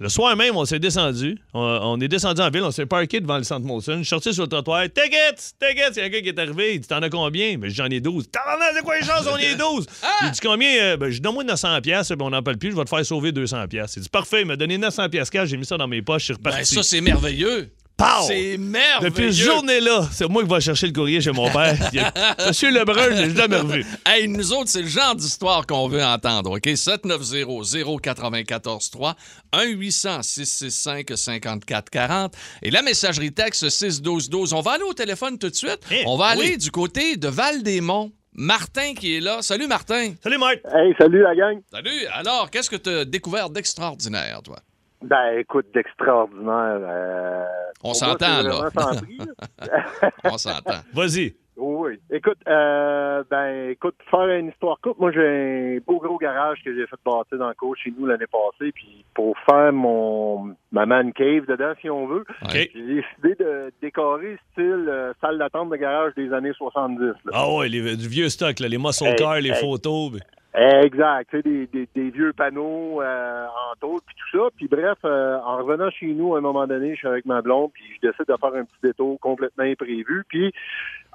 [0.00, 1.38] Le soir même, on s'est descendu.
[1.54, 3.92] On, on est descendu en ville, on s'est parké devant le centre Molson.
[3.92, 4.82] Je suis sorti sur le trottoir.
[4.84, 5.54] Tickets!
[5.60, 5.96] Tickets!
[5.96, 6.74] Il y a quelqu'un qui est arrivé.
[6.74, 7.56] Il dit T'en as combien?
[7.58, 8.28] Ben, j'en ai 12.
[8.30, 9.24] T'en as quoi les chances?
[9.32, 9.86] On est 12.
[10.24, 10.82] Il dit Combien?
[10.82, 12.72] Euh, Ben, je donne-moi 900$, piastres, puis on n'en parle plus.
[12.72, 13.68] Je vais te faire sauver 200$.
[13.68, 13.98] piastres.
[13.98, 15.48] Il dit Parfait, il m'a donné 900$ piastres cash.
[15.48, 16.22] J'ai mis ça dans mes poches.
[16.22, 16.74] Je suis Ben, reparti.
[16.74, 17.70] ça, c'est merveilleux.
[17.96, 18.24] Pow!
[18.26, 19.08] C'est merveilleux.
[19.10, 21.76] Depuis cette journée-là, c'est moi qui vais chercher le courrier chez mon père.
[22.16, 23.86] A- Monsieur Lebrun, je l'ai jamais revu.
[24.04, 26.66] Hey, nous autres, c'est le genre d'histoire qu'on veut entendre, OK?
[26.66, 29.14] 790-094-3,
[29.52, 32.32] 1-800-665-5440
[32.62, 34.54] et la messagerie texte 612-12.
[34.54, 35.80] On va aller au téléphone tout de suite.
[35.90, 38.12] Eh, On va aller du côté de Val-des-Monts.
[38.36, 39.42] Martin qui est là.
[39.42, 40.14] Salut, Martin.
[40.20, 40.56] Salut, Marc.
[40.74, 41.60] Hey, salut la gang.
[41.72, 42.04] Salut.
[42.12, 44.58] Alors, qu'est-ce que tu as découvert d'extraordinaire, toi?
[45.04, 46.78] Ben, écoute, d'extraordinaire.
[46.82, 47.44] euh,
[47.82, 48.70] On s'entend, là.
[50.24, 50.80] On s'entend.
[50.92, 51.34] Vas-y.
[51.56, 51.98] oui.
[52.10, 56.58] Écoute, euh, ben, écoute, pour faire une histoire courte, moi, j'ai un beau gros garage
[56.64, 60.54] que j'ai fait bâtir dans le cours chez nous l'année passée, puis pour faire mon
[60.72, 62.50] ma man cave dedans, si on veut, OK.
[62.52, 66.98] j'ai décidé de décorer style euh, salle d'attente de garage des années 70.
[67.00, 67.14] là.
[67.32, 69.60] Ah ouais, les- du vieux stock, là, les muscle Hey, cars, les hey.
[69.60, 70.12] photos.
[70.12, 70.20] ben.
[70.56, 74.48] Exact, tu sais, des, des, des vieux panneaux euh, en tôle, puis tout ça.
[74.56, 77.42] Puis bref, euh, en revenant chez nous, à un moment donné, je suis avec ma
[77.42, 80.22] blonde, puis je décide de faire un petit détour complètement imprévu.
[80.28, 80.52] Puis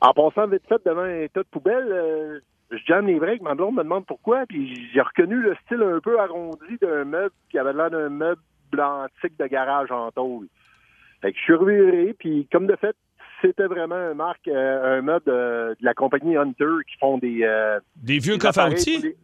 [0.02, 2.40] en passant vite fait devant un tas de poubelles, euh,
[2.72, 6.00] je jamme les breaks, ma blonde me demande pourquoi, puis j'ai reconnu le style un
[6.02, 8.42] peu arrondi d'un meuble qui avait l'air d'un meuble
[8.78, 10.48] antique de garage en tôle.
[11.22, 12.96] Fait que je suis reviré, puis comme de fait,
[13.42, 17.40] c'était vraiment un marque, euh, un meuble de, de la compagnie Hunter qui font des...
[17.44, 18.96] euh, Des vieux des coffres à appareils outils.
[19.00, 19.16] pour les-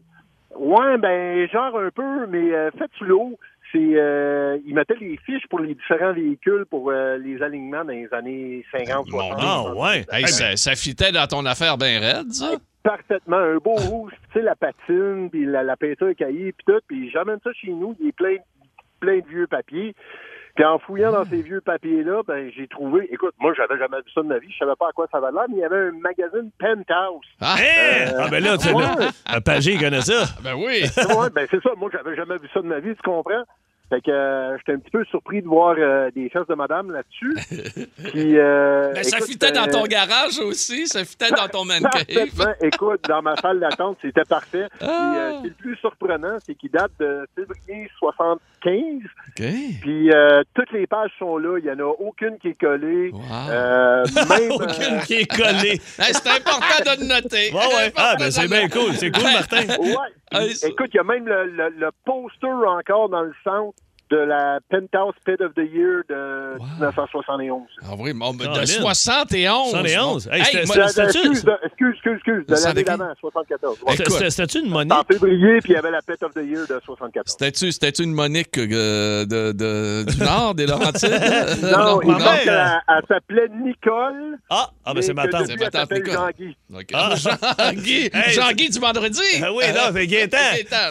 [0.56, 3.38] Ouais, ben, genre un peu, mais euh, fait sous l'eau.
[3.72, 7.92] C'est, euh, ils mettaient les fiches pour les différents véhicules pour euh, les alignements dans
[7.92, 9.40] les années 50, Mon 60.
[9.42, 10.06] Ah ouais.
[10.12, 12.52] Hey, ça, ça fitait dans ton affaire bien raide, ça?
[12.84, 13.38] Parfaitement.
[13.38, 16.80] Un beau rouge, tu sais, la patine, puis la, la peinture cahier, puis tout.
[16.88, 18.36] Puis j'amène ça chez nous, il est plein,
[19.00, 19.96] plein de vieux papiers.
[20.56, 24.12] Puis en fouillant dans ces vieux papiers-là, ben j'ai trouvé, écoute, moi j'avais jamais vu
[24.14, 25.90] ça de ma vie, je savais pas à quoi ça valait, mais il y avait
[25.90, 27.26] un magazine Penthouse.
[27.42, 28.12] Ah, Hein?
[28.18, 28.84] Ah, ben là, tu Ouais.
[29.28, 30.24] un pagé, il connaît ça.
[30.44, 30.84] ben oui.
[30.98, 31.72] ouais, ben c'est ça.
[31.78, 33.44] Moi, j'avais jamais vu ça de ma vie, tu comprends?
[33.88, 36.90] Fait que euh, j'étais un petit peu surpris de voir euh, des fesses de madame
[36.92, 37.36] là-dessus.
[38.10, 41.66] Puis, euh, Ben, ça écoute, fitait dans ton euh, garage aussi, ça fitait dans ton
[41.66, 42.56] man cave.
[42.62, 44.66] Écoute, dans ma salle d'attente, c'était parfait.
[44.80, 45.16] Puis, Ah.
[45.18, 47.88] euh, ce qui est le plus surprenant, c'est qu'il date de février
[48.66, 49.04] 75.
[49.38, 49.80] OK.
[49.82, 51.58] Puis, euh, toutes les pages sont là.
[51.60, 53.12] Il n'y en a aucune qui est collée.
[53.12, 53.22] Wow.
[53.50, 55.80] Euh, même, Aucune euh, qui est collée.
[56.00, 57.52] Hey, c'est important de le noter.
[57.54, 57.92] Ouais.
[57.96, 58.94] Ah, ben c'est bien cool.
[58.96, 59.66] C'est cool, Martin.
[59.80, 60.52] Ouais.
[60.68, 63.74] Écoute, il y a même le, le- le poster encore dans le centre
[64.12, 67.64] de la Penthouse Pit of the Year de 1971.
[67.84, 68.66] Ah oui, bon, ben, de Colin.
[68.66, 69.72] 71.
[69.72, 70.30] 71.
[70.32, 73.78] Hey, excuse, de- excuse, excuse, excuse, de l'année d'avant, 74.
[73.88, 73.94] ouais.
[73.96, 74.12] Écoute.
[74.12, 74.94] C'était- C'était-tu une monnaie?
[74.94, 77.36] En février, puis il y avait la Pit of the Year de 74.
[77.40, 81.10] C'était-tu, une Monique euh, de, de- du Nord, des Laurentides?
[81.64, 84.38] Non, il mère, qu'elle elle s'appelait Nicole.
[84.50, 85.48] Ah, ah ben c'est ma tante.
[85.48, 86.14] C'est ma tante Nicole.
[86.14, 86.58] Jean-Guy.
[86.94, 87.16] Ah.
[87.16, 89.20] Jean-Guy, Hey, Jean-Guy du vendredi.
[89.44, 90.38] Ah oui, non, fait Gaétan.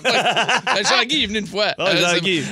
[0.03, 1.67] Ben, Jean-Guy est venu une fois.
[1.79, 2.43] Ah, Euh, Jean-Guy,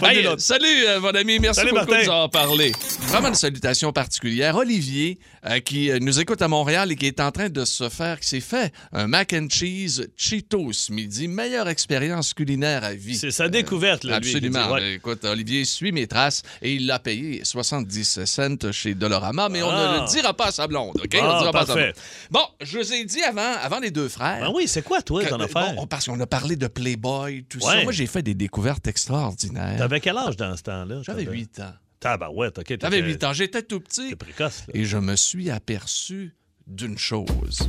[0.52, 1.38] Salut, euh, mon ami.
[1.38, 2.02] Merci Salut, beaucoup Martin.
[2.02, 2.72] de nous en parler.
[3.08, 4.54] Vraiment une salutation particulière.
[4.56, 7.88] Olivier, euh, qui euh, nous écoute à Montréal et qui est en train de se
[7.88, 11.26] faire, qui s'est fait un mac and cheese Cheetos ce midi.
[11.26, 13.16] Meilleure expérience culinaire à vie.
[13.16, 14.66] C'est sa découverte, là, lui, Absolument.
[14.66, 14.80] dit, ouais.
[14.80, 19.62] Ben, Écoute, Olivier suit mes traces et il l'a payé 70 cents chez Dolorama, mais
[19.62, 19.94] on Ah.
[19.96, 21.14] ne le dira pas à sa blonde, OK?
[21.14, 21.92] on Ah, ne dira pas à sa parfait.
[21.92, 21.94] blonde.
[22.30, 24.40] Bon, je vous ai dit avant, avant les deux frères.
[24.42, 25.72] Ben oui, c'est quoi, toi, ton bon, affaire?
[25.78, 27.82] on- parce qu'on a parlé de Playboy, tout ça.
[27.84, 29.78] Moi, j'ai fait des découvertes extraordinaires.
[29.78, 31.02] T'avais quel âge dans ce temps-là?
[31.02, 31.72] J'avais T'avais- 8 ans.
[32.00, 32.66] Tabarouette, OK.
[32.68, 33.32] J'avais t'étais- 8 ans.
[33.32, 34.08] J'étais tout petit.
[34.10, 34.72] T'es précoce, là.
[34.74, 36.34] Et je me suis aperçu
[36.66, 37.60] d'une chose.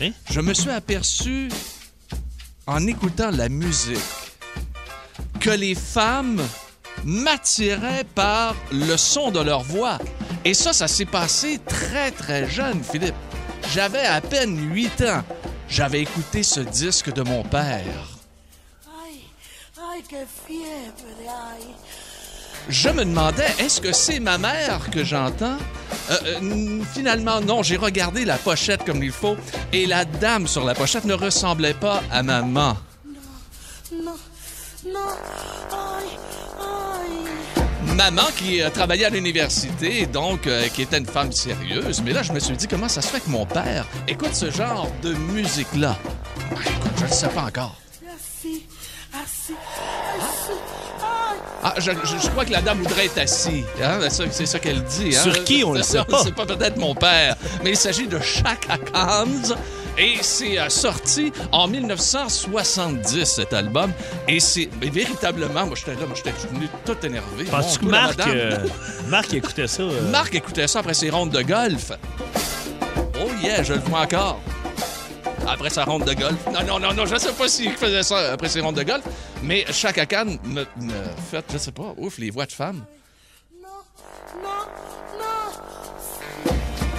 [0.00, 0.10] Hein?
[0.30, 1.48] Je me suis aperçu,
[2.66, 3.98] en écoutant la musique,
[5.40, 6.40] que les femmes
[7.04, 9.98] m'attiraient par le son de leur voix.
[10.44, 13.14] Et ça, ça s'est passé très, très jeune, Philippe.
[13.72, 15.24] J'avais à peine 8 ans.
[15.68, 18.17] J'avais écouté ce disque de mon père.
[22.68, 25.56] Je me demandais, est-ce que c'est ma mère que j'entends?
[26.10, 29.36] Euh, euh, finalement, non, j'ai regardé la pochette comme il faut
[29.72, 32.76] et la dame sur la pochette ne ressemblait pas à maman.
[33.92, 34.12] No,
[34.84, 35.08] no,
[35.72, 36.08] ay,
[36.60, 37.94] ay.
[37.94, 42.02] Maman qui euh, travaillait à l'université, donc euh, qui était une femme sérieuse.
[42.04, 44.50] Mais là, je me suis dit, comment ça se fait que mon père écoute ce
[44.50, 45.96] genre de musique-là?
[46.50, 47.76] Ben, écoute, je ne sais pas encore.
[48.06, 48.77] Así, ay.
[51.62, 53.64] Ah, je, je- je crois que la dame voudrait être assise.
[53.82, 53.98] Hein?
[54.30, 55.14] C'est ça- qu'elle dit.
[55.16, 55.22] Hein?
[55.22, 56.22] Sur qui, on le sait pas.
[56.22, 59.26] C'est pas peut-être mon père, mais il s'agit de Chaka Khan.
[60.00, 63.92] Et c'est euh, sorti en 1970, cet album.
[64.28, 67.44] Et c'est véritablement, moi j'étais là, moi j'étais venu tout énervé.
[67.50, 68.58] Penses-tu que Marc, euh,
[69.08, 69.82] Marc écoutait ça?
[69.82, 71.90] euh, Marc écoutait ça après ses rondes de golf.
[73.20, 74.38] Oh yeah, je le vois encore.
[75.48, 76.36] Après sa ronde de golf.
[76.52, 79.02] Non, non, non, non, je sais pas s'il faisait ça après ses rondes de golf,
[79.42, 80.64] mais Chaka Khan me,
[81.30, 82.84] fait, je sais pas, ouf, les voix de femmes.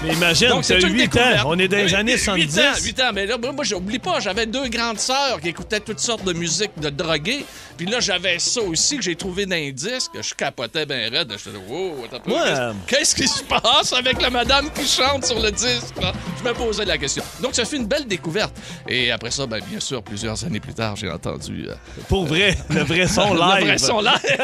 [0.01, 1.21] Mais imagine, Donc, t'as c'est une 8 ans.
[1.47, 2.59] On est dans les Oui, années huit 70.
[2.59, 3.11] ans, 8 ans.
[3.13, 6.71] Mais là, moi, j'oublie pas, j'avais deux grandes sœurs qui écoutaient toutes sortes de musique
[6.79, 7.45] de drogués.
[7.75, 10.11] Puis là, j'avais ça aussi que j'ai trouvé dans un disque.
[10.21, 11.29] Je capotais bien raide.
[11.29, 11.35] Là,
[11.67, 12.43] wow, peu, Moi,
[12.87, 15.95] qu'est-ce- euh, qui se passe avec la madame qui chante sur le disque?
[16.01, 16.13] là?
[16.41, 17.23] Je me posais la question.
[17.41, 18.55] Donc, ça fait une belle découverte.
[18.87, 21.73] Et après ça, ben, bien sûr, plusieurs années plus tard, j'ai entendu euh,
[22.07, 23.55] Pour vrai, le vrai son live.
[23.59, 24.13] le vrai son live.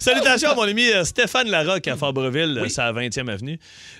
[0.00, 3.58] Salutations à mon ami euh, Stéphane Larocque à Fabreville, euh, c'est à 20e avenue.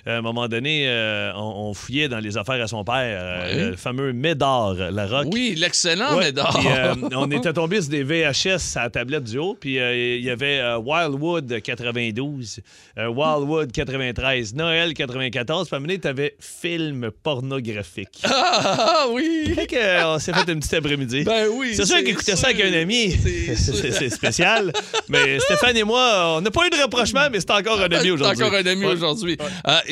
[0.09, 3.53] À un moment donné, euh, on, on fouillait dans les affaires à son père, euh,
[3.65, 3.69] Oui.
[3.71, 5.27] le fameux Médard Larocque.
[5.31, 6.57] oui, l'excellent Ouais, Médard.
[6.65, 10.29] euh, on était tombé sur des VHS à la tablette du haut, puis il y
[10.29, 12.59] avait Wildwood 92,
[12.97, 18.19] euh, Wildwood 93, Noël 94, puis à un moment donné, t'avais film pornographique.
[18.23, 19.51] Ah, oui.
[19.55, 21.23] Fait que, euh, on s'est fait une petite après-midi.
[21.23, 21.73] Ben oui.
[21.75, 24.71] C'est sûr qu'écouter ça avec un ami, C'est c'est c'est spécial.
[25.07, 27.99] Mais Stéphane et moi, on n'a pas eu de rapprochement, mais c'est encore un ami
[28.01, 28.43] C'est aujourd'hui.
[28.43, 29.37] encore un ami aujourd'hui.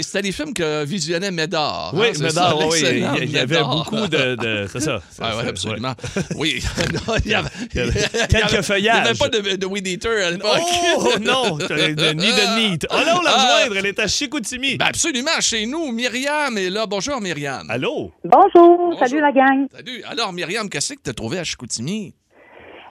[0.07, 1.91] C'était les films que visionnait Médard.
[1.93, 3.75] Oui, hein, c'est Médard, ça, oui, il y- avait Médard.
[3.75, 4.35] beaucoup de.
[4.35, 5.01] de- c'est ça.
[5.21, 5.93] Ah oui, absolument.
[6.35, 6.63] Oui.
[6.93, 9.07] Non, il y avait, Il y avait il quelques n'y feuillages.
[9.07, 10.61] avait pas de, de Weed Eater à l'époque.
[10.97, 11.57] Oh non!
[11.57, 12.87] de- Ni de Neat.
[12.89, 13.55] Oh non, la Ah.
[13.57, 14.77] rejoindre, elle est à Chicoutimi.
[14.77, 16.85] Ben absolument, chez nous, Myriam est là.
[16.85, 17.69] Bonjour, Myriam.
[17.69, 18.11] Allô?
[18.23, 19.67] Bonjour, salut la gang.
[19.75, 20.03] Salut.
[20.07, 22.13] Alors, Myriam, qu'est-ce que tu as trouvé à Chicoutimi?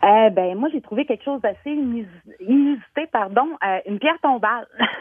[0.06, 1.70] Euh, ben moi j'ai trouvé quelque chose d'assez
[2.40, 4.66] inusité, pardon, euh, une pierre tombale.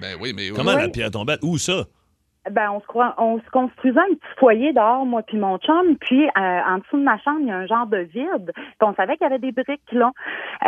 [0.00, 0.50] Ben oui, mais...
[0.54, 0.82] Comment Oui.
[0.82, 1.38] la pierre tombale?
[1.42, 1.84] Où ça?
[2.50, 5.96] ben on se croit, on se construisait un petit foyer dehors moi puis mon chum,
[5.98, 8.82] puis euh, en dessous de ma chambre il y a un genre de vide, puis
[8.82, 10.12] on savait qu'il y avait des briques là.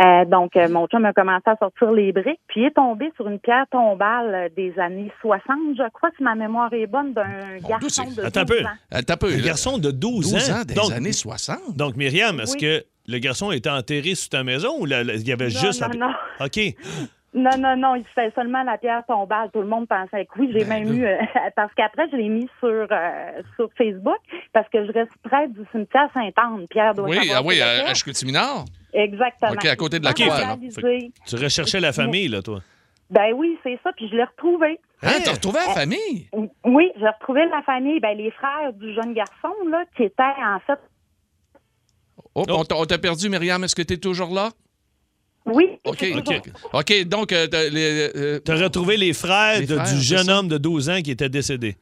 [0.02, 3.12] Euh, donc euh, mon chum a commencé à sortir les briques, puis il est tombé
[3.16, 5.42] sur une pierre tombale des années 60,
[5.76, 8.64] je crois si ma mémoire est bonne, d'un garçon de Attends un 12 peu.
[8.64, 9.00] ans.
[9.06, 11.76] T'as peu, Un garçon de 12, 12 ans, des donc, années 60.
[11.76, 12.60] donc, Myriam, est-ce Oui.
[12.62, 15.60] que le garçon était enterré sous ta maison ou la- la- il y avait Non,
[15.60, 15.80] juste.
[15.82, 16.14] non, la- non.
[16.46, 16.74] OK.
[17.34, 19.50] Non, non, non, il fait seulement la pierre tombale.
[19.52, 20.48] Tout le monde pensait que oui.
[20.54, 21.18] J'ai Ben même eu, euh,
[21.56, 24.16] parce qu'après, je l'ai mis sur, euh, sur Facebook,
[24.54, 26.66] parce que je reste près du cimetière Sainte-Anne.
[26.70, 28.64] Pierre doit Oui, savoir ah oui, à, Chicoutimi-Nord.
[28.94, 29.52] Exactement.
[29.52, 30.56] OK, à côté de la croix,
[31.26, 32.60] Tu recherchais la famille, là, toi.
[33.10, 34.80] Ben oui, c'est ça, puis je l'ai retrouvé.
[35.02, 35.20] Hein, Hein?
[35.24, 36.28] t'as retrouvé la famille?
[36.64, 40.58] Oui, j'ai retrouvé la famille, ben les frères du jeune garçon, là, qui étaient en
[40.66, 40.78] fait...
[42.38, 42.64] Oh, Oh.
[42.74, 43.64] on t'a- perdu, Myriam.
[43.64, 44.50] Est-ce que tu es toujours là?
[45.46, 46.24] Oui, OK, OK.
[46.24, 46.42] toujours-
[46.74, 50.00] OK, donc, euh, t'as les, euh, Tu as retrouvé les frères, Les de- frères, du
[50.02, 51.76] jeune homme de 12 ans qui était décédé.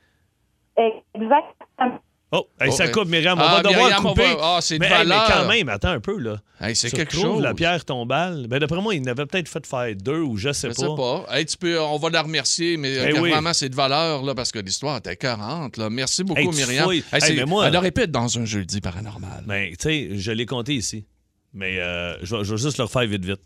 [0.77, 2.01] Exactement.
[2.37, 2.91] Oh, hey, Oh, ça hey.
[2.91, 3.39] coupe, Myriam.
[3.39, 4.35] On Ah, va devoir Myriam, couper.
[4.35, 6.39] va- ah, c'est de mais, hey, mais quand même, attends un peu, là.
[6.61, 7.41] hey, c'est Tu quelque chose.
[7.41, 8.47] la pierre tombale.
[8.49, 10.83] Ben, d'après moi, il n'avait peut-être fait faire deux ou je sais Je pas.
[10.83, 11.27] sais pas.
[11.31, 13.31] Hey, tu peux, on va la remercier, mais euh, Eh oui.
[13.31, 15.77] vraiment, c'est de valeur, là, parce que l'histoire était 40.
[15.77, 15.91] Là.
[15.91, 16.91] Merci beaucoup, Myriam.
[17.13, 19.45] mais moi- Elle aurait pu être dans un jeudi paranormal.
[19.47, 21.07] Ben, tu sais, je l'ai compté ici.
[21.53, 23.41] Mais euh, je, vais, je vais juste le refaire vite, vite.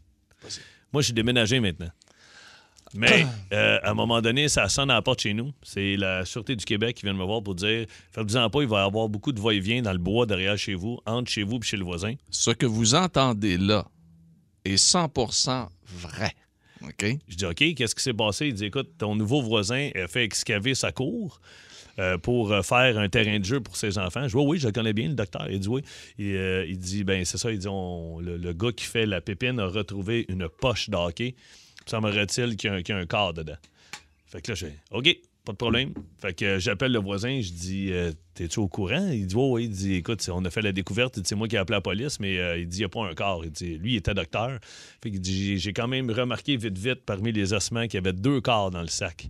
[0.94, 1.90] Moi, je suis déménagé maintenant.
[2.94, 5.52] Mais euh, à un moment donné, ça sonne à la porte chez nous.
[5.62, 8.68] C'est la Sûreté du Québec qui vient de me voir pour dire Faites-vous-en pas, il
[8.68, 11.56] va y avoir beaucoup de va-et-vient dans le bois derrière chez vous, entre chez vous
[11.58, 12.14] et chez le voisin.
[12.30, 13.86] Ce que vous entendez là
[14.64, 16.32] est 100% vrai.
[16.82, 17.04] OK?
[17.28, 18.46] Je dis OK, qu'est-ce qui s'est passé?
[18.48, 21.40] Il dit Écoute, ton nouveau voisin a fait excaver sa cour.
[21.98, 24.22] euh, pour euh, faire un terrain de jeu pour ses enfants.
[24.22, 25.48] Je dis, oui, oui, je le connais bien, le docteur.
[25.50, 25.82] Il dit, oui.
[26.20, 29.04] Et, euh, il dit, ben c'est ça, il dit, on- le, le gars qui fait
[29.04, 31.34] la pépine a retrouvé une poche d'hockey.
[31.88, 33.56] Semblerait-il qu'il y, qu'il y a un corps dedans.
[34.26, 35.94] Fait que là, je dis, OK, pas de problème.
[36.20, 39.08] Fait que euh, j'appelle le voisin, je dis, euh, t'es-tu au courant?
[39.10, 39.64] Il dit, oui, oui.
[39.64, 41.18] Il dit, écoute, on a fait la découverte.
[41.24, 43.06] C'est moi qui ai appelé la police, mais euh, il dit, il n'y a pas
[43.08, 43.42] un corps.
[43.44, 44.58] Il dit, lui, il était docteur.
[45.02, 47.98] Fait qu'il dit, j'ai- j'ai quand même remarqué vite, vite, parmi les ossements, qu'il y
[47.98, 49.28] avait deux corps dans le sac.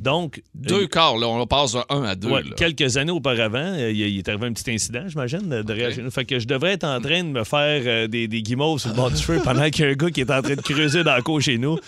[0.00, 2.28] Donc, Deux euh, quarts, là, on passe de 1 à 2.
[2.28, 5.88] Ouais, quelques années auparavant, euh, il, il est arrivé un petit incident, j'imagine, de- derrière
[5.90, 5.94] Ok.
[5.96, 6.10] chez nous.
[6.10, 8.88] Fait que je devrais être en train de me faire euh, des, des guimauves sur
[8.90, 10.60] le bord du feu pendant qu'il y a un gars qui est en train de
[10.62, 11.78] creuser dans la cour chez nous.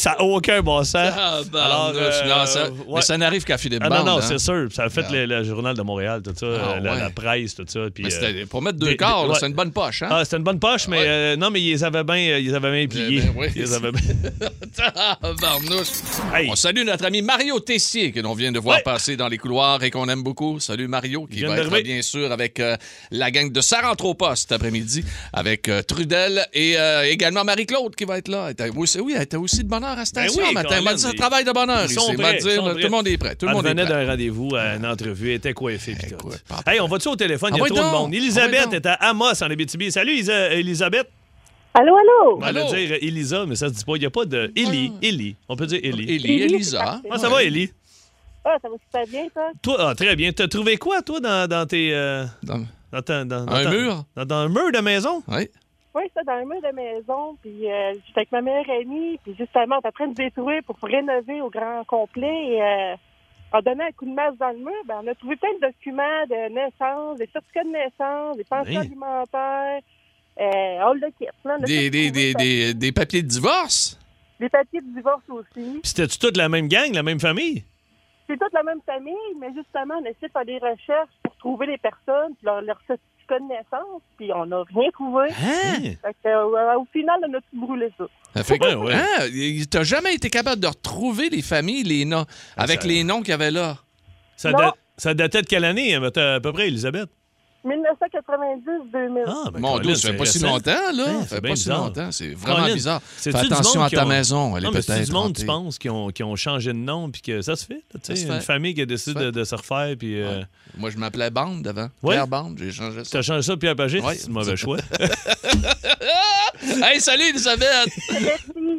[0.00, 1.12] Ça n'a aucun bon sens.
[1.14, 2.70] Ah, ben, Alors, euh, ça.
[2.70, 2.76] ouais.
[2.94, 4.22] Mais ça n'arrive qu'à Philippe Ah non, Bande, non, hein.
[4.22, 4.68] c'est sûr.
[4.72, 7.00] Ça a fait le, le journal de Montréal, tout ça, Ah, euh, la, ouais.
[7.00, 7.80] la presse, tout ça.
[7.94, 9.34] puis, Mais euh, pour mettre deux quarts, ouais.
[9.38, 10.08] c'est une bonne poche, hein?
[10.10, 12.86] Ah, c'était une bonne poche, mais euh, non, mais ils avaient bien, ils avaient bien
[12.88, 13.20] pliés.
[13.20, 13.48] ben oui.
[13.54, 14.00] Ils les avaient bien-
[14.96, 15.88] Ah, barnouche.
[16.34, 16.48] Hey.
[16.50, 19.82] On salue notre ami Mario Tessier que l'on vient de voir passer dans les couloirs
[19.84, 20.60] et qu'on aime beaucoup.
[20.60, 22.74] Salut Mario, qui va être bien sûr avec euh,
[23.10, 28.28] la gang de Sarah Anthropa cet après-midi, avec Trudel et également Marie-Claude qui va être
[28.28, 28.48] là.
[28.74, 30.68] Oui, elle était aussi de bonne heure à la station Ben oui, matin.
[30.68, 31.94] Colin, Elle m'a dit, ça travaille de bonne heure ils ici.
[31.94, 33.34] sont prêts, ils sont tout le monde est prêt.
[33.34, 36.14] Tout le Elle monde venait d'un rendez-vous à une entrevue, elle était coiffée tout.
[36.14, 37.50] Écoute, Hey, on va-tu au téléphone?
[37.54, 38.10] Il y Ah a trop de monde.
[38.12, 39.90] Ah Elisabeth est à Amos en Abitibi.
[39.92, 41.08] Salut, Isa- Elisabeth.
[41.74, 42.36] Allô, allô?
[42.36, 42.66] On va Allô?
[42.74, 43.92] dire Elisa, mais ça se dit pas.
[43.96, 44.92] Il n'y a pas de Élie.
[45.02, 45.36] Élie.
[45.48, 46.10] On peut dire Élie.
[46.14, 47.00] Élie, Elisa.
[47.10, 47.70] Ah, ça va, Élie?
[48.44, 49.40] Ah, ça va super bien, ça?
[49.62, 50.32] Toi, ah, très bien.
[50.32, 51.94] T'as trouvé quoi, toi, dans, dans tes.
[51.94, 54.04] euh, Dans- dans ta- dans- dans Un ta- mur?
[54.16, 55.22] Dans, dans un mur de maison?
[55.28, 55.48] Oui.
[55.94, 57.36] Oui, ça, dans un mur de maison.
[57.42, 59.18] Puis euh, j'étais avec ma meilleure amie.
[59.22, 62.46] Puis justement, on est en train de détruire pour rénover au grand complet.
[62.48, 62.94] Et euh,
[63.52, 65.60] en donnant un coup de masse dans le mur, ben, on a trouvé plein de
[65.66, 68.86] documents de naissance, des certificats de naissance, des pensions Oui.
[68.86, 69.80] alimentaires.
[70.40, 71.26] Euh, all the kit.
[71.44, 73.98] Là, On a Des, des, des, des papiers de divorce?
[74.38, 75.48] Des papiers de divorce aussi.
[75.54, 77.64] Puis c'était-tu toute la même gang, la même famille?
[78.26, 81.66] C'est toute la même famille, mais justement, on essaie de faire des recherches pour trouver
[81.66, 82.80] les personnes, puis leur, leur
[83.30, 85.28] certificat de naissance, puis on n'a rien trouvé.
[85.30, 85.80] Hein?
[86.02, 88.04] Fait que, euh, au final, on a tout brûlé ça.
[88.34, 88.94] Ça fait que, Ouais, ouais.
[88.94, 93.04] hein, t'as jamais été capable de retrouver les familles, les noms, avec Ah, ça- les
[93.04, 93.78] noms qu'il y avait là?
[94.36, 94.50] Ça,
[94.96, 97.08] ça datait de quelle année, hein, à peu près, Elisabeth?
[97.64, 99.24] 1990-2000.
[99.26, 101.04] Ah, ben, Mon Dieu, ça fait c'est pas si longtemps, là.
[101.04, 102.12] Ouais, ça c'est fait bien pas si longtemps.
[102.12, 103.02] C'est vraiment Colin, bizarre.
[103.02, 104.56] Fais attention à ta ont- maison.
[104.56, 106.72] Elle Non, est mais c'est peut-être du monde, tu penses, qui ont, qui ont changé
[106.72, 107.82] de nom puis que ça se fait.
[107.92, 109.94] là, tu Ça une famille qui a décidé de, de se refaire.
[109.98, 110.46] Puis, euh, Ouais.
[110.78, 111.88] Moi, je m'appelais Bande avant.
[112.02, 112.14] Ouais.
[112.14, 113.10] Pierre Bande, j'ai changé ça.
[113.12, 114.00] T'as changé ça de Pierre Pagé?
[114.00, 114.14] Ouais.
[114.14, 114.78] C'est un mauvais choix.
[116.62, 117.88] hey, salut, Elisabeth!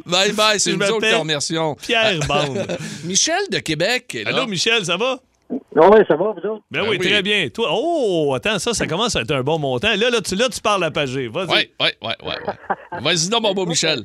[0.06, 1.74] bye bye, c'est nous autres qui remercions.
[1.76, 2.66] Pierre Bande.
[3.04, 4.16] Michel de Québec.
[4.26, 5.20] Allô, Michel, ça va?
[5.52, 6.62] Oui, ça va, vous autres?
[6.70, 7.06] Ben, Ben oui, oui.
[7.10, 7.48] très bien.
[7.48, 9.88] Toi, oh, attends, ça, ça commence à être un bon montant.
[9.88, 11.28] Là, là, tu, là, tu parles à Pagé.
[11.28, 11.48] Vas-y.
[11.48, 12.28] Oui, oui, oui, oui.
[12.28, 13.00] Ouais.
[13.00, 14.00] Vas-y donc, mon beau Michel.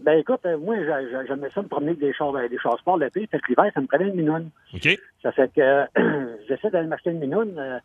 [0.00, 2.58] Ben écoute, euh, moi, j'a- j'a- j'aimais ça me promener avec des chars, euh, des
[2.58, 4.50] chars sport l'été, fait que l'hiver, ça me prenait une minoune.
[4.72, 4.88] OK.
[5.24, 5.84] Ça fait que euh,
[6.48, 7.54] j'essaie d'aller m'acheter une minoune.
[7.58, 7.78] euh,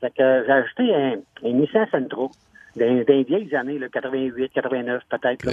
[0.00, 1.16] fait que euh, j'ai acheté un,
[1.46, 2.28] un Nissan Sentra
[2.76, 5.46] d'un des vieilles années, là, 88, 89 peut-être.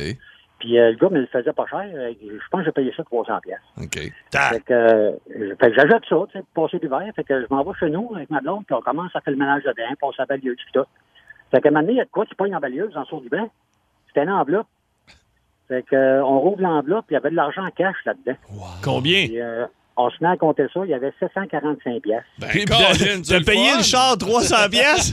[0.65, 1.85] Puis euh, le gars me le faisait pas cher.
[1.93, 3.59] euh, je pense que j'ai payé ça 300 pièces.
[3.77, 4.11] OK.
[4.31, 5.11] Ta- Fait que, euh,
[5.59, 7.03] fait que j'achète ça, tu sais, pour passer l'hiver.
[7.15, 9.33] Fait que je m'en vais chez nous avec ma blonde, puis on commence à faire
[9.33, 10.85] le ménage dedans, passer la balieuse, puis tout.
[11.51, 13.03] Fait qu'à un moment donné, il y a de quoi qui pogne en balieuse en
[13.03, 13.47] dessous du banc?
[14.07, 14.67] C'était une enveloppe.
[15.67, 18.37] Fait que, euh, on rouvre l'enveloppe, puis il y avait de l'argent en cash là-dedans.
[18.83, 19.25] Combien?
[19.27, 19.65] Puis, euh,
[19.97, 22.23] on se met à compter ça, il y avait 745 pièces.
[22.37, 23.77] Ben, Puis, payé fun.
[23.77, 25.11] le char 300 pièces?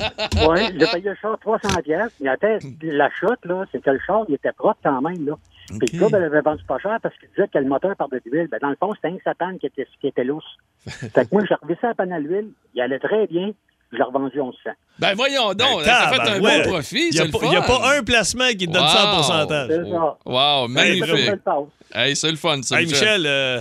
[0.48, 2.12] Oui, j'ai payé le char 300 pièces.
[2.20, 5.34] Mais attends, la chute, là, c'est que le char, il était propre quand même, là.
[5.78, 7.94] Puis le gars, ben, il avait vendu pas cher parce qu'il disait que le moteur
[7.96, 8.48] perdait de l'huile.
[8.50, 10.44] Ben, dans le fond, c'était un satan qui était, qui était lousse.
[10.86, 12.48] fait que moi, j'ai revissé la panne à l'huile.
[12.74, 13.52] Il allait très bien.
[13.92, 14.70] Je l'ai revendu 1100.
[14.98, 17.56] Ben voyons donc, Ben, ça fait un bon profit, Il n'y a, pas- il y
[17.56, 17.78] a fun.
[17.78, 19.14] pas un placement qui te donne ça Wow.
[19.16, 19.68] pourcentage.
[19.68, 20.16] C'est ça.
[20.24, 21.40] Wow, C'est magnifique.
[21.44, 21.56] ça.
[21.94, 23.60] Hey, c'est le fun, ça, Hey, Michel, euh,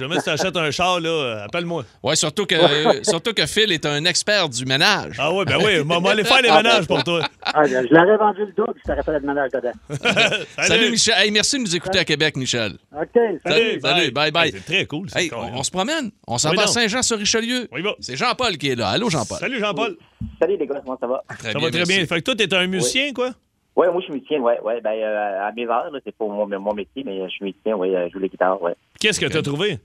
[0.00, 1.84] jamais tu t'achètes un char, là, euh, appelle-moi.
[2.02, 5.16] Ouais, surtout que, euh, surtout que Phil est un expert du ménage.
[5.18, 7.20] Ah oui, ben oui, on va aller faire les ménages pour toi.
[7.42, 9.72] Ah, je je l'aurais vendu le double si t'aurais fait le ménage dedans.
[10.58, 11.14] Salut, Michel.
[11.18, 12.72] Hey, merci de nous écouter à Québec, Michel.
[12.92, 13.80] OK, Salut, salut.
[13.80, 14.50] salut, bye, bye.
[14.52, 15.06] C'est très cool.
[15.14, 16.10] Hey, on, se promène.
[16.26, 16.66] On s'en Oui, va à.
[16.66, 17.68] Saint-Jean-sur-Richelieu.
[17.72, 17.94] Oui, bon.
[18.00, 18.88] C'est Jean-Paul qui est là.
[18.88, 19.38] Allô, Jean-Paul.
[19.38, 19.96] Salut Jean-Paul.
[20.40, 21.22] Salut les gars, comment ça va?
[21.38, 21.96] Très Ça va très merci.
[21.96, 22.06] bien.
[22.06, 23.30] Fait que toi, t'es un musicien, quoi?
[23.76, 24.80] Ouais, moi je suis musicien, ouais, ouais.
[24.82, 27.94] Ben euh, à mes heures, c'est pas mon, mon métier, mais je suis musicien, ouais,
[27.94, 28.74] euh, je joue la guitare, ouais.
[28.98, 29.78] Qu'est-ce que t'as trouvé?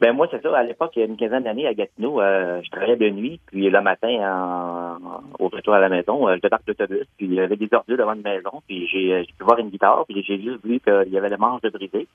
[0.00, 0.56] Ben moi, c'est ça.
[0.56, 3.40] À l'époque, il y a une quinzaine d'années, à Gatineau, euh, je travaillais de nuit,
[3.46, 7.34] puis le matin, en, au retour à la maison, euh, je débarque l'autobus, puis il
[7.34, 10.04] y avait des ordures devant une maison, puis j'ai euh, j'ai pu voir une guitare,
[10.08, 12.06] puis j'ai juste vu qu'il y avait le manche de brisé.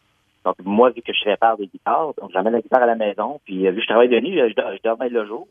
[0.46, 3.42] Donc, moi, vu que je répare des guitares, donc j'amène la guitare à la maison,
[3.44, 5.48] puis euh, vu que je travaille de nuit, je, je dormais le jour.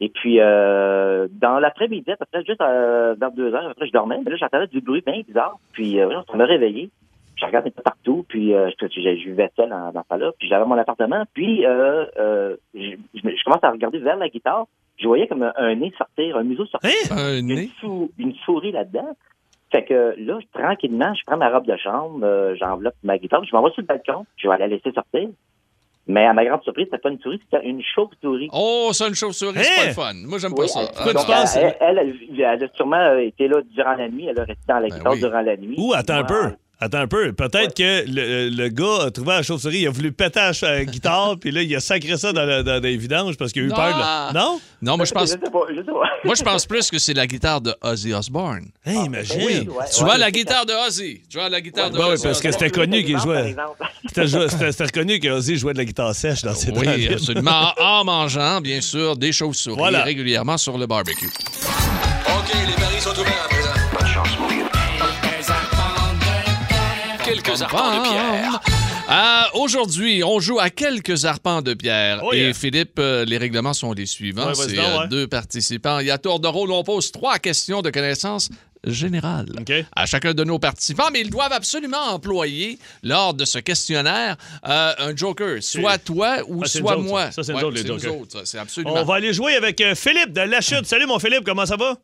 [0.00, 4.18] Et puis, euh, dans l'après-midi, à peu juste euh, vers deux heures, après, je dormais,
[4.24, 5.98] mais là, j'entendais du bruit bien bizarre, puis
[6.32, 6.90] on m'a réveillé.
[7.36, 10.30] Je regardais tout partout, puis euh, je, je, je vivais seul dans, dans ça là,
[10.38, 14.16] puis j'avais mon appartement, puis euh, euh, je, je, me- je commence à regarder vers
[14.16, 14.66] la guitare,
[14.98, 17.16] je voyais comme un, un nez sortir, un museau sortir, Hein?
[17.18, 17.70] Un une, nez?
[17.80, 19.14] sou- une souris là-dedans.
[19.70, 23.44] Fait que là, je- tranquillement, je prends ma robe de chambre, euh, j'enveloppe ma guitare,
[23.44, 25.28] je m'en vais sur le balcon, je vais la laisser sortir.
[26.08, 28.48] Mais à ma grande surprise, c'était pas une souris, c'était une chauve-souris.
[28.52, 29.82] Oh, ça, une chauve-souris, c'est Hein?
[29.82, 30.28] pas le fun.
[30.28, 30.80] Moi, j'aime pas Oui, ça.
[30.82, 31.56] elle- Pourquoi tu donc, penses?
[31.56, 34.78] Elle, elle, elle, elle a sûrement été là durant la nuit, elle a resté dans
[34.78, 35.18] la Ben guitare oui.
[35.20, 35.74] durant la nuit.
[35.78, 36.42] Ou attends un peu.
[36.78, 37.32] Attends un peu.
[37.32, 41.36] Peut-être que le, le gars a trouvé la chauve-souris, il a voulu péter la guitare,
[41.40, 43.68] puis là, il a sacré ça dans, la- dans les vidanges parce qu'il a eu
[43.68, 43.76] Non.
[43.76, 44.28] peur.
[44.32, 44.60] de- Non?
[44.82, 45.34] Non, moi, je pense,
[46.24, 48.66] moi, je pense plus que c'est la guitare de Ozzy Osbourne.
[48.84, 49.36] Hey, imagine.
[49.38, 50.04] Oui, ouais, Tu ouais.
[50.04, 51.22] vois la guitare de Ozzy.
[51.30, 53.56] Tu vois la guitare de Ozzy parce que c'était connu qu'il jouait.
[54.08, 57.72] C'était reconnu qu'Ozzy jouait de la guitare sèche dans ses Oui, absolument.
[57.80, 60.02] En mangeant, bien sûr, des chauves-souris Voilà.
[60.02, 61.26] régulièrement sur le barbecue.
[61.26, 63.65] OK, les paris sont ouverts à présent.
[67.58, 68.60] Quelques arpents de pierre.
[69.08, 72.20] Ah, Aujourd'hui, on joue à quelques arpents de pierre.
[72.24, 72.52] Oh, Et.
[72.52, 74.48] Philippe, euh, les règlements sont les suivants.
[74.48, 75.08] Ouais, C'est euh, ouais.
[75.08, 75.98] deux participants.
[76.00, 78.48] Et à tour de rôle, on pose trois questions de connaissances
[78.84, 79.72] générales OK.
[79.96, 84.36] à chacun de nos participants, mais ils doivent absolument employer, lors de ce questionnaire,
[84.68, 85.62] euh, un joker.
[85.62, 87.26] Soit toi ou Ah, soit moi.
[87.26, 87.32] ça.
[87.32, 88.20] Ça, c'est Ouais, les jokers.
[88.20, 88.44] autres, ça.
[88.44, 88.94] C'est absolument.
[88.96, 90.86] On va aller jouer avec Philippe de La Chute.
[90.86, 91.94] Salut, mon Philippe, comment ça va?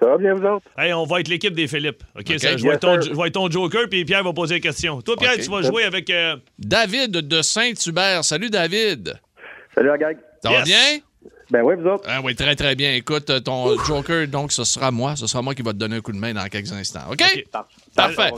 [0.00, 0.64] Ça va bien, vous autres?
[0.78, 2.02] Hey, on va être l'équipe des Philippe.
[2.18, 4.54] OK, ça, je, vais être ton, je vais être ton joker, puis Pierre va poser
[4.54, 5.02] des questions.
[5.02, 6.08] Toi, Pierre, tu vas jouer avec.
[6.10, 8.24] euh, David de Saint-Hubert.
[8.24, 9.20] Salut, David.
[9.74, 10.16] Salut, la gang.
[10.42, 11.00] Ça va bien?
[11.50, 12.04] Ben oui, vous autres?
[12.08, 12.92] Ah oui, très, très bien.
[12.94, 15.16] Écoute, euh, ton joker, donc, ce sera moi.
[15.16, 17.00] Ce sera moi qui va te donner un coup de main dans quelques instants.
[17.10, 17.22] OK?
[17.96, 18.30] Parfait.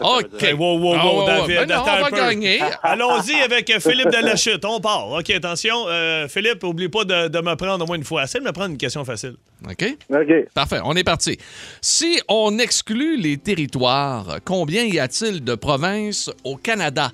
[0.00, 0.54] OK.
[0.58, 1.38] wow, wow, wow, Ah.
[1.38, 2.60] David, Ben non, on va gagner.
[2.82, 4.64] Allons-y avec euh, Philippe de La Chute.
[4.64, 5.08] On part.
[5.10, 5.86] OK, attention.
[5.88, 8.24] euh, Philippe, oublie pas de, de me prendre au moins une fois.
[8.24, 9.36] Essaye de me prendre une question facile.
[9.68, 9.96] OK?
[10.10, 10.48] OK.
[10.52, 11.38] Parfait, on est parti.
[11.80, 17.12] Si on exclut les territoires, combien y a-t-il de provinces au Canada?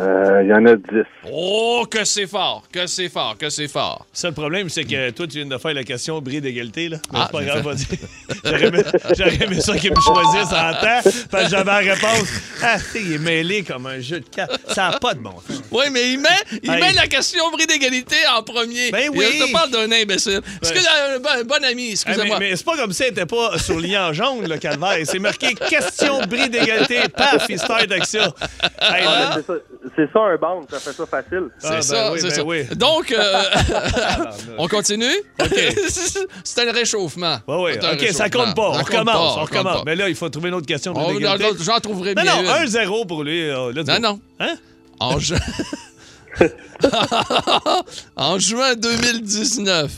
[0.00, 0.82] Euh, Il y en a 10.
[1.30, 4.06] Oh, que c'est fort, que c'est fort, que c'est fort.
[4.12, 6.88] Ça, le problème, c'est que toi, tu viens de faire la question bris d'égalité.
[6.88, 6.96] là.
[7.12, 7.86] Mais Ah, c'est pas grave, vas-y.
[8.44, 8.82] J'aurais aimé,
[9.16, 12.28] j'aurais aimé ça qu'il me choisisse en temps, parce que j'avais la réponse.
[12.62, 14.58] Ah, il est mêlé comme un jeu de cartes.
[14.68, 15.62] Ça n'a pas de bon sens.
[15.70, 16.28] Oui, mais il met,
[16.62, 16.80] il Hey.
[16.80, 18.90] met la question bris d'égalité en premier.
[18.90, 19.26] Ben Et oui.
[19.38, 20.40] Je te parle d'un imbécile.
[20.62, 20.80] Est-ce Ben.
[20.82, 22.38] que, euh, bon, bon ami, Hey, excusez-moi.
[22.38, 24.98] mais mais c'est pas comme si elle n'était pas surlignée en jaune, le calvaire.
[25.04, 27.00] C'est marqué question bris d'égalité.
[27.14, 28.32] Paf, il start avec ça.
[28.80, 29.38] Hey, là,
[29.96, 31.48] C'est ça, c'est un band, ça fait ça facile.
[31.58, 32.44] C'est Ah, ben ça, oui, c'est ben ça.
[32.44, 32.64] oui.
[32.76, 33.42] Donc, euh,
[34.58, 35.04] on continue?
[35.40, 35.54] OK.
[36.44, 37.38] c'est un réchauffement.
[37.46, 38.70] C'est un OK, ça compte pas.
[38.70, 39.06] On Ça compte recommence.
[39.14, 39.76] pas, on compte recommence.
[39.78, 39.82] pas.
[39.86, 42.56] Mais là, il faut trouver une autre question Oh, non, J'en trouverai Non, bien non,
[42.62, 42.66] une.
[42.66, 43.42] 1-0 pour lui.
[43.48, 43.82] euh, go.
[43.82, 44.20] Non, non.
[44.38, 44.54] Hein?
[45.00, 45.34] En, ju-
[48.16, 49.90] en juin 2019,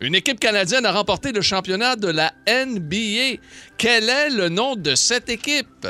[0.00, 3.40] une équipe canadienne a remporté le championnat de la NBA.
[3.78, 5.86] Quel est le nom de cette équipe?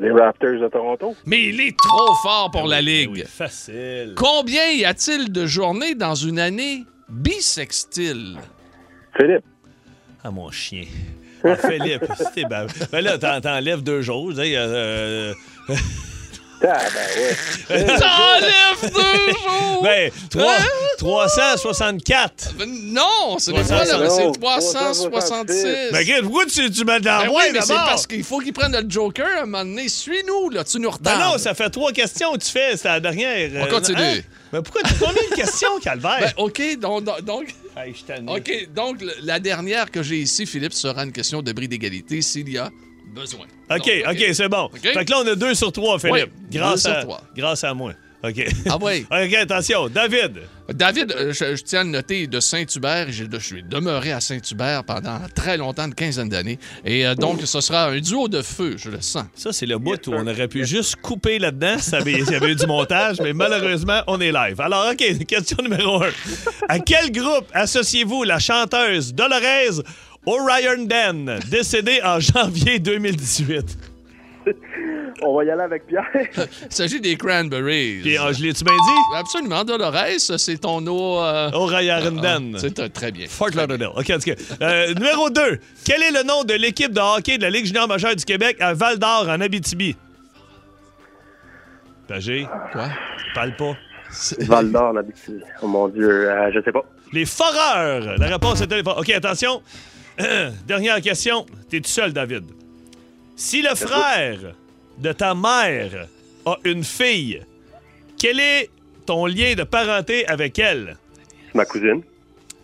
[0.00, 1.14] Les Raptors de Toronto.
[1.26, 3.10] Mais il est trop fort pour la Ben Ligue.
[3.12, 4.14] oui, facile.
[4.16, 8.36] Combien y a-t-il de journées dans une année bisextile?
[9.16, 9.44] Philippe.
[10.24, 10.84] Ah, mon chien.
[11.44, 14.30] Ah, Philippe, c'était ben, ben là, t'en- t'enlèves deux jours.
[14.30, 15.32] tu sais, euh,
[16.62, 17.84] Ah, ben ouais.
[17.86, 19.82] T'enlèves deux jours!
[19.82, 20.64] ben, trois- Hein?
[20.98, 22.54] 364.
[22.66, 25.62] Non, ce n'est pas là, mais c'est 366.
[25.92, 28.52] Ben, regarde, pourquoi tu, tu me Ben l'envoies oui, mais c'est parce qu'il faut qu'il
[28.52, 29.88] prenne le Joker à un moment donné.
[29.88, 31.32] Suis-nous, là, tu nous Ben retardes.
[31.32, 32.76] non, ça fait trois questions que tu fais.
[32.76, 33.50] C'est la dernière.
[33.54, 33.98] On euh, continue.
[34.00, 34.14] hein?
[34.52, 36.20] Ben pourquoi tu combien de questions, Calvaire?
[36.20, 37.04] Ben, OK, donc,
[37.76, 41.68] Hey, je OK, donc la dernière que j'ai ici, Philippe, sera une question de bris
[41.68, 42.70] d'égalité s'il y a
[43.20, 43.46] besoin.
[43.70, 44.64] OK, Donc, OK, c'est bon.
[44.64, 44.80] OK?
[44.80, 46.30] Fait que là, on a deux sur trois, Philippe.
[46.36, 47.20] Oui, grâce, deux sur à, trois.
[47.36, 47.92] grâce à moi.
[48.24, 48.44] OK.
[48.68, 49.06] Ah oui.
[49.10, 49.88] OK, attention.
[49.88, 50.38] David.
[50.72, 53.06] David, euh, je, je tiens à le noter de Saint-Hubert.
[53.10, 56.58] J'ai- Je suis demeuré à Saint-Hubert pendant très longtemps, une quinzaine d'années.
[56.84, 59.26] Et euh, donc, ce sera un duo de feu, je le sens.
[59.36, 62.32] Ça, c'est le bout où on aurait pu juste couper là-dedans s'il y avait- s'il
[62.32, 64.60] y avait eu du montage, mais malheureusement, on est live.
[64.60, 66.10] Alors, OK, question numéro un.
[66.68, 69.82] À quel groupe associez-vous la chanteuse Dolores
[70.26, 73.78] Orion Den, décédée en janvier 2018?
[75.22, 76.04] On va y aller avec Pierre.
[76.14, 78.00] Il s'agit des Cranberries.
[78.02, 79.16] Puis, je l'ai-tu bien dit?
[79.16, 81.20] Absolument, Dolores, c'est ton eau.
[81.20, 82.52] euh, Orion Den.
[82.54, 83.26] ah, c'est euh, très bien.
[83.28, 83.88] Fort Lauderdale.
[83.96, 84.34] OK, en tout cas.
[84.60, 85.58] Euh, numéro 2.
[85.84, 88.58] Quel est le nom de l'équipe de hockey de la Ligue junior majeure du Québec
[88.60, 89.96] à Val-d'Or, en Abitibi?
[92.08, 92.88] Pagé, Quoi?
[93.34, 93.74] parle pas.
[94.40, 95.40] Val d'Or, en Abitibi.
[95.62, 96.84] Oh mon Dieu, euh, je sais pas.
[97.12, 98.16] Les foreurs.
[98.18, 99.00] La réponse était les foreurs.
[99.00, 99.62] OK, attention.
[100.66, 101.46] Dernière question.
[101.68, 102.44] T'es tout seul, David.
[103.36, 104.54] Si le frère
[104.98, 106.08] de ta mère
[106.46, 107.42] a une fille,
[108.18, 108.70] quel est
[109.04, 110.96] ton lien de parenté avec elle?
[111.54, 112.02] Ma cousine.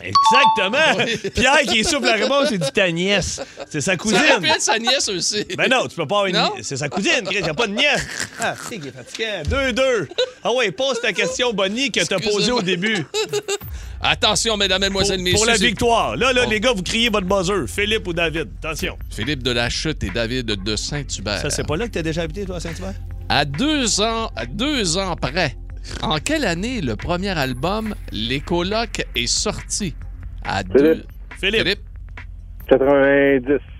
[0.02, 1.04] Exactement!
[1.34, 3.40] Pierre qui est souple la réponse, il dit ta nièce.
[3.70, 4.18] C'est sa Ça cousine.
[4.40, 5.44] pu être sa nièce aussi.
[5.56, 6.66] Ben non, tu peux pas avoir une nièce.
[6.66, 7.42] C'est sa cousine, Chris.
[7.42, 8.06] A pas de nièce.
[8.40, 9.42] Ah, c'est qu'il est fatiguant.
[9.48, 10.08] 2-2.
[10.44, 13.06] Ah ouais, pose ta question, Bonnie, que t'as posée au début.
[14.00, 15.36] Attention, mesdames, mesdemoiselles, messieurs.
[15.36, 16.16] pour la c'est victoire.
[16.16, 17.66] Là, là, les gars, vous criez votre buzzer.
[17.68, 18.48] Philippe ou David.
[18.62, 18.98] Attention.
[19.10, 21.40] Philippe de la Chute et David de Saint-Hubert.
[21.40, 22.94] Ça, c'est pas là que t'as déjà habité, toi, à Saint-Hubert?
[23.28, 25.56] À deux ans, à deux ans près,
[26.02, 29.94] en quelle année le premier album Les Colocs est sorti?
[30.44, 31.04] À deux.
[31.38, 31.62] Philippe.
[31.62, 31.80] Philippe.
[32.68, 33.71] 90.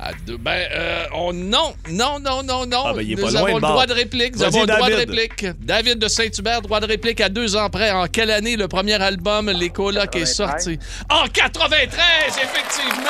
[0.00, 0.36] À deux.
[0.36, 2.82] Ben, euh, on, non, non, non, non, non.
[2.86, 4.36] Ah, ben, il est Nous pas avons le droit de réplique.
[4.36, 5.10] Nous avons le droit de David.
[5.10, 5.46] réplique.
[5.60, 7.90] David de Saint-Hubert, droit de réplique à deux ans près.
[7.90, 10.34] En quelle année le premier album Les Colocs est 93.
[10.36, 10.78] sorti?
[11.10, 13.08] En 93, effectivement!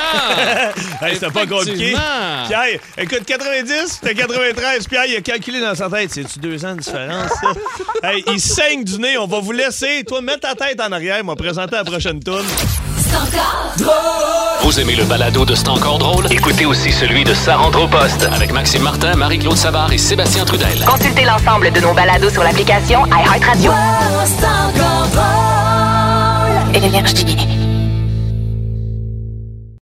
[1.02, 1.92] Hey, c'était pas compliqué.
[1.92, 2.46] Effectivement.
[2.48, 4.88] Pierre, écoute, 90, c'était 93.
[4.88, 6.10] Pierre, il a calculé dans sa tête.
[6.12, 8.08] C'est-tu deux ans de différence, ça?
[8.08, 9.16] hey, il saigne du nez.
[9.18, 10.02] On va vous laisser.
[10.06, 11.22] Toi, mets ta tête en arrière.
[11.24, 12.46] M'a présenté la prochaine tourne.
[14.62, 16.26] Vous aimez le balado de C'est encore drôle?
[16.30, 20.44] Écoutez aussi celui de Sa rentre au poste avec Maxime Martin, Marie-Claude Savard et Sébastien
[20.44, 20.84] Trudel.
[20.84, 23.72] Consultez l'ensemble de nos balados sur l'application iHeartRadio.
[24.24, 26.84] C'est encore drôle.
[26.84, 27.57] Énergie.